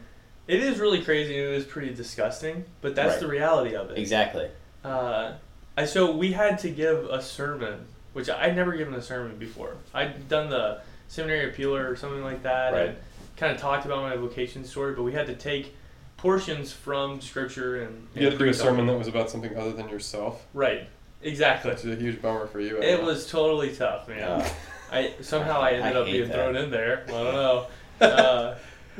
It 0.47 0.61
is 0.61 0.79
really 0.79 1.01
crazy 1.01 1.37
and 1.39 1.47
it 1.53 1.55
is 1.55 1.65
pretty 1.65 1.93
disgusting, 1.93 2.65
but 2.81 2.95
that's 2.95 3.13
Right. 3.13 3.19
the 3.21 3.27
reality 3.27 3.75
of 3.75 3.89
it. 3.91 3.97
exactly. 3.97 4.47
Uh, 4.83 5.33
I 5.77 5.85
so 5.85 6.11
we 6.11 6.31
had 6.33 6.59
to 6.59 6.69
give 6.69 7.05
a 7.05 7.21
sermon, 7.21 7.85
which 8.13 8.29
I'd 8.29 8.55
never 8.55 8.73
given 8.73 8.93
a 8.93 9.01
sermon 9.01 9.37
before. 9.37 9.75
I'd 9.93 10.29
done 10.29 10.49
the 10.49 10.81
seminary 11.07 11.49
appealer 11.49 11.89
or 11.89 11.95
something 11.95 12.23
like 12.23 12.43
that, 12.43 12.73
Right. 12.73 12.81
and 12.89 12.97
kind 13.37 13.51
of 13.53 13.59
talked 13.59 13.85
about 13.85 14.01
my 14.03 14.15
vocation 14.15 14.63
story. 14.63 14.93
But 14.93 15.03
we 15.03 15.11
had 15.13 15.27
to 15.27 15.35
take 15.35 15.75
portions 16.17 16.71
from 16.71 17.19
scripture 17.21 17.81
and, 17.81 17.87
and 17.89 18.07
You 18.15 18.23
had 18.23 18.31
to 18.33 18.37
do 18.37 18.43
a 18.43 18.47
preach 18.47 18.59
on 18.61 18.65
sermon 18.67 18.87
that 18.87 18.97
was 18.97 19.07
about 19.07 19.29
something 19.29 19.55
other 19.57 19.73
than 19.73 19.89
yourself. 19.89 20.45
right. 20.53 20.87
exactly. 21.23 21.71
Which 21.71 21.83
is 21.85 21.91
a 21.97 22.01
huge 22.01 22.21
bummer 22.21 22.45
for 22.47 22.59
you. 22.59 22.77
I 22.81 22.85
It 22.85 22.99
know. 23.01 23.07
was 23.07 23.29
totally 23.29 23.75
tough, 23.75 24.07
man. 24.07 24.21
Uh, 24.23 24.47
I 24.91 25.13
somehow 25.21 25.59
I 25.61 25.71
ended 25.71 25.95
I 25.97 25.99
up 25.99 26.05
being 26.05 26.27
that. 26.27 26.33
thrown 26.35 26.55
in 26.55 26.69
there. 26.71 27.03
I 27.07 27.11
don't 27.11 27.33
know. 27.33 27.67
Uh, 28.01 28.55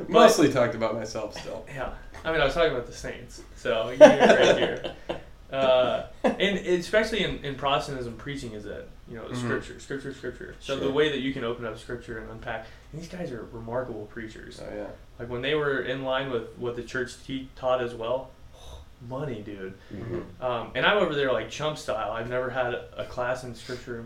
mostly 0.08 0.52
talked 0.52 0.74
about 0.74 0.94
myself 0.94 1.38
still. 1.40 1.64
yeah, 1.68 1.92
I 2.24 2.32
mean 2.32 2.40
I 2.40 2.44
was 2.44 2.54
talking 2.54 2.72
about 2.72 2.86
the 2.86 2.92
Saints, 2.92 3.42
so 3.56 3.90
you're 3.90 3.98
right 3.98 4.58
here. 4.58 4.94
Uh, 5.52 6.06
and 6.24 6.58
especially 6.58 7.22
in, 7.22 7.38
in 7.44 7.54
Protestantism, 7.54 8.14
preaching 8.16 8.52
is 8.52 8.66
it. 8.66 8.88
You 9.08 9.16
know, 9.18 9.22
Mhm. 9.26 9.36
scripture, 9.36 9.78
scripture, 9.78 10.12
scripture. 10.12 10.56
So 10.58 10.76
the 10.76 10.90
way 10.90 11.08
that 11.10 11.20
you 11.20 11.32
can 11.32 11.44
open 11.44 11.64
up 11.64 11.78
scripture 11.78 12.18
and 12.18 12.28
unpack, 12.30 12.66
and 12.92 13.00
these 13.00 13.08
guys 13.08 13.30
are 13.30 13.44
remarkable 13.52 14.06
preachers. 14.06 14.60
Oh 14.60 14.74
yeah. 14.76 14.86
Like 15.20 15.30
when 15.30 15.42
they 15.42 15.54
were 15.54 15.80
in 15.82 16.02
line 16.02 16.30
with 16.30 16.48
what 16.58 16.74
the 16.74 16.82
church 16.82 17.12
te- 17.24 17.48
taught 17.54 17.80
as 17.80 17.94
well, 17.94 18.30
money, 19.08 19.40
dude. 19.42 19.74
mhm. 19.94 20.24
Um, 20.42 20.72
and 20.74 20.84
I'm 20.84 20.98
over 20.98 21.14
there 21.14 21.32
like 21.32 21.48
chump 21.48 21.78
style. 21.78 22.10
I've 22.10 22.28
never 22.28 22.50
had 22.50 22.74
a 22.96 23.04
class 23.08 23.44
in 23.44 23.54
scripture. 23.54 24.04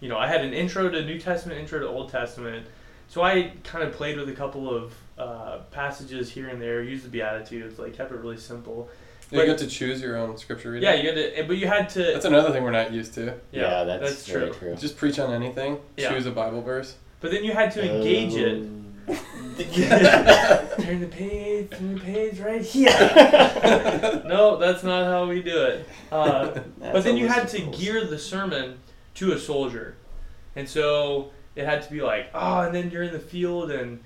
You 0.00 0.10
know, 0.10 0.18
I 0.18 0.26
had 0.26 0.44
an 0.44 0.52
intro 0.52 0.90
to 0.90 1.02
New 1.04 1.18
Testament, 1.18 1.58
intro 1.58 1.78
to 1.80 1.88
Old 1.88 2.10
Testament. 2.10 2.66
So 3.08 3.22
I 3.22 3.52
kind 3.64 3.84
of 3.84 3.92
played 3.92 4.16
with 4.18 4.28
a 4.28 4.32
couple 4.32 4.74
of 4.74 4.94
uh, 5.18 5.58
passages 5.70 6.30
here 6.30 6.48
and 6.48 6.60
there, 6.60 6.82
used 6.82 7.04
the 7.04 7.10
Beatitudes, 7.10 7.78
like 7.78 7.94
kept 7.94 8.12
it 8.12 8.16
really 8.16 8.38
simple. 8.38 8.88
You 9.30 9.38
But- 9.38 9.46
get 9.46 9.58
to 9.58 9.66
choose 9.66 10.00
your 10.02 10.16
own 10.16 10.36
scripture 10.36 10.72
reading. 10.72 10.88
Yeah, 10.88 10.94
you 11.00 11.08
had 11.08 11.36
to, 11.36 11.44
but 11.46 11.56
you 11.56 11.66
had 11.66 11.88
to. 11.90 12.02
That's 12.02 12.24
another 12.24 12.52
thing 12.52 12.62
we're 12.62 12.70
not 12.70 12.92
used 12.92 13.14
to. 13.14 13.34
Yeah, 13.50 13.84
that's, 13.84 14.26
very 14.26 14.50
true. 14.50 14.58
true. 14.58 14.74
Just 14.76 14.96
preach 14.96 15.18
on 15.18 15.32
anything. 15.32 15.78
Yeah. 15.96 16.12
Choose 16.12 16.26
a 16.26 16.30
Bible 16.30 16.62
verse. 16.62 16.96
But 17.20 17.30
then 17.30 17.44
you 17.44 17.52
had 17.52 17.70
to 17.72 17.82
engage 17.82 18.34
it. 18.34 18.62
Um, 18.62 18.82
Turn 19.08 21.00
the 21.00 21.08
page, 21.10 21.70
turn 21.70 21.94
the 21.94 22.00
page 22.00 22.40
right 22.40 22.62
here. 22.62 22.90
no, 24.26 24.56
that's 24.58 24.82
not 24.82 25.04
how 25.04 25.26
we 25.26 25.42
do 25.42 25.62
it. 25.64 25.88
Uh, 26.10 26.60
but 26.80 27.04
then 27.04 27.16
you 27.16 27.28
had 27.28 27.48
to 27.48 27.60
gear 27.66 28.04
the 28.04 28.18
sermon 28.18 28.78
to 29.14 29.32
a 29.32 29.38
soldier, 29.38 29.96
and 30.56 30.68
so 30.68 31.30
it 31.56 31.64
had 31.64 31.82
to 31.82 31.90
be 31.90 32.00
like, 32.02 32.30
oh, 32.34 32.60
and 32.60 32.74
then 32.74 32.90
you're 32.90 33.02
in 33.04 33.12
the 33.12 33.18
field 33.20 33.70
and. 33.70 34.00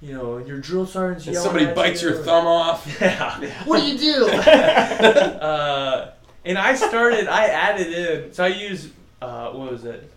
You 0.00 0.12
know, 0.12 0.36
your 0.36 0.58
drill 0.58 0.84
sergeant's 0.84 1.26
And 1.26 1.32
yelling 1.32 1.46
somebody 1.46 1.64
at 1.66 1.74
bites 1.74 2.02
you. 2.02 2.10
your 2.10 2.18
thumb 2.24 2.46
off. 2.46 2.84
Yeah. 3.00 3.40
What 3.64 3.80
do 3.80 3.86
you 3.86 3.96
do? 3.98 4.26
uh, 4.28 6.10
and 6.44 6.58
I 6.58 6.74
started. 6.74 7.26
I 7.26 7.46
added 7.46 7.86
in. 8.26 8.32
So 8.34 8.44
I 8.44 8.48
used 8.48 8.90
uh, 9.22 9.50
what 9.52 9.70
was 9.72 9.84
it? 9.86 10.10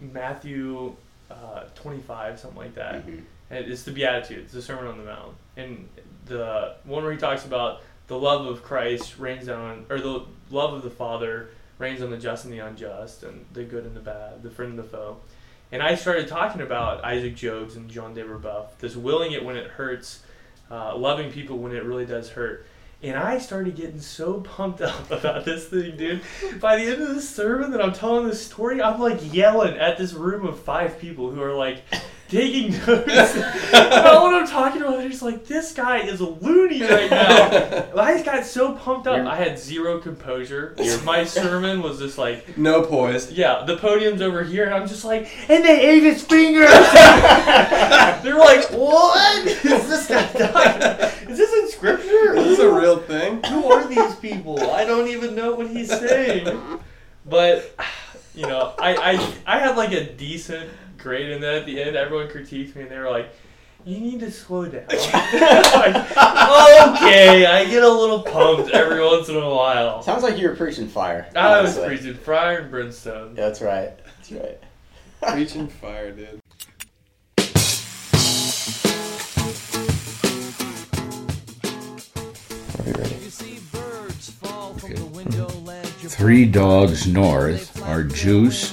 Matthew 0.00 0.96
uh, 1.30 1.64
twenty 1.76 2.00
five, 2.00 2.40
something 2.40 2.58
like 2.58 2.74
that. 2.74 3.06
Mhm. 3.06 3.22
And 3.50 3.64
it's 3.66 3.84
the 3.84 3.92
Beatitudes, 3.92 4.52
the 4.52 4.60
Sermon 4.62 4.88
on 4.88 4.98
the 4.98 5.04
Mount, 5.04 5.34
and 5.56 5.88
the 6.26 6.74
one 6.84 7.04
where 7.04 7.12
he 7.12 7.18
talks 7.18 7.44
about 7.44 7.82
the 8.08 8.18
love 8.18 8.44
of 8.46 8.62
Christ 8.64 9.18
rains 9.18 9.46
down, 9.46 9.86
or 9.88 10.00
the 10.00 10.22
love 10.50 10.74
of 10.74 10.82
the 10.82 10.90
Father 10.90 11.50
rains 11.78 12.02
on 12.02 12.10
the 12.10 12.18
just 12.18 12.44
and 12.44 12.52
the 12.52 12.58
unjust, 12.58 13.22
and 13.22 13.46
the 13.52 13.62
good 13.62 13.84
and 13.84 13.94
the 13.94 14.00
bad, 14.00 14.42
the 14.42 14.50
friend 14.50 14.70
and 14.70 14.78
the 14.80 14.82
foe. 14.84 15.18
And 15.70 15.82
I 15.82 15.94
started 15.96 16.28
talking 16.28 16.62
about 16.62 17.04
Isaac 17.04 17.36
Jogues 17.36 17.76
and 17.76 17.90
John 17.90 18.14
de 18.14 18.24
Brebeuf, 18.24 18.78
this 18.78 18.96
willing 18.96 19.32
it 19.32 19.44
when 19.44 19.56
it 19.56 19.70
hurts, 19.70 20.22
uh, 20.70 20.96
loving 20.96 21.30
people 21.30 21.58
when 21.58 21.72
it 21.72 21.84
really 21.84 22.06
does 22.06 22.30
hurt. 22.30 22.66
And 23.02 23.16
I 23.16 23.38
started 23.38 23.76
getting 23.76 24.00
so 24.00 24.40
pumped 24.40 24.80
up 24.82 25.10
about 25.10 25.44
this 25.44 25.66
thing, 25.66 25.96
dude. 25.96 26.22
By 26.58 26.76
the 26.76 26.84
end 26.84 27.02
of 27.02 27.14
the 27.14 27.20
sermon 27.20 27.70
that 27.72 27.82
I'm 27.82 27.92
telling 27.92 28.26
this 28.26 28.44
story, 28.44 28.82
I'm 28.82 28.98
like 28.98 29.32
yelling 29.32 29.76
at 29.76 29.98
this 29.98 30.14
room 30.14 30.46
of 30.46 30.58
five 30.58 30.98
people 30.98 31.30
who 31.30 31.42
are 31.42 31.54
like 31.54 31.82
taking 32.28 32.72
notes 32.72 33.34
about 33.68 34.22
what 34.22 34.34
I'm 34.34 34.46
talking 34.46 34.82
about. 34.82 34.98
They're 34.98 35.08
just 35.08 35.22
like, 35.22 35.46
this 35.46 35.72
guy 35.72 35.98
is 36.00 36.20
a 36.20 36.26
loony 36.28 36.82
right 36.82 37.10
now. 37.10 37.88
I 37.96 38.12
just 38.12 38.24
got 38.24 38.44
so 38.44 38.72
pumped 38.74 39.06
up. 39.06 39.16
You're- 39.16 39.28
I 39.28 39.36
had 39.36 39.58
zero 39.58 39.98
composure. 39.98 40.74
My 41.04 41.24
sermon 41.24 41.82
was 41.82 41.98
just 41.98 42.18
like, 42.18 42.56
No 42.58 42.82
poise. 42.82 43.32
yeah, 43.32 43.64
the 43.66 43.76
podium's 43.76 44.20
over 44.22 44.44
here, 44.44 44.64
and 44.64 44.74
I'm 44.74 44.86
just 44.86 45.04
like, 45.04 45.28
and 45.50 45.64
they 45.64 45.80
ate 45.88 46.02
his 46.02 46.22
fingers. 46.22 46.68
They're 46.68 48.36
like, 48.38 48.70
what 48.72 49.46
is 49.46 49.62
this 49.88 50.06
guy 50.08 50.26
talking? 50.26 51.28
Is 51.30 51.38
this 51.38 51.52
in 51.52 51.70
scripture? 51.70 52.34
Is 52.36 52.44
this 52.44 52.58
a 52.60 52.70
real 52.70 52.98
thing? 52.98 53.42
Who 53.44 53.70
are 53.72 53.86
these 53.86 54.14
people? 54.16 54.70
I 54.72 54.84
don't 54.84 55.08
even 55.08 55.34
know 55.34 55.54
what 55.54 55.68
he's 55.68 55.88
saying. 55.88 56.58
But 57.26 57.74
you 58.34 58.46
know, 58.46 58.72
I 58.78 58.94
I, 58.96 59.34
I 59.46 59.58
had 59.58 59.76
like 59.76 59.92
a 59.92 60.04
decent 60.12 60.70
grade, 60.98 61.30
and 61.30 61.42
then 61.42 61.54
at 61.54 61.66
the 61.66 61.82
end, 61.82 61.96
everyone 61.96 62.28
critiqued 62.28 62.74
me, 62.74 62.82
and 62.82 62.90
they 62.90 62.98
were 62.98 63.10
like. 63.10 63.30
You 63.84 64.00
need 64.00 64.20
to 64.20 64.30
slow 64.30 64.66
down. 64.66 64.84
like, 64.88 64.96
okay, 66.96 67.46
I 67.46 67.64
get 67.70 67.84
a 67.84 67.88
little 67.88 68.22
pumped 68.22 68.72
every 68.72 69.02
once 69.02 69.28
in 69.28 69.36
a 69.36 69.48
while. 69.48 70.02
Sounds 70.02 70.24
like 70.24 70.36
you 70.36 70.48
were 70.48 70.56
preaching 70.56 70.88
fire. 70.88 71.30
I 71.34 71.62
was 71.62 71.78
preaching 71.78 72.14
fire 72.14 72.58
and 72.58 72.70
brimstone. 72.70 73.34
That's 73.34 73.62
right. 73.62 73.96
That's 74.04 74.32
right. 74.32 74.60
Preaching 75.32 75.66
fire, 75.66 76.12
dude. 76.12 76.40
Three 86.10 86.46
Dogs 86.46 87.06
North 87.06 87.82
are 87.82 88.04
Juice, 88.04 88.72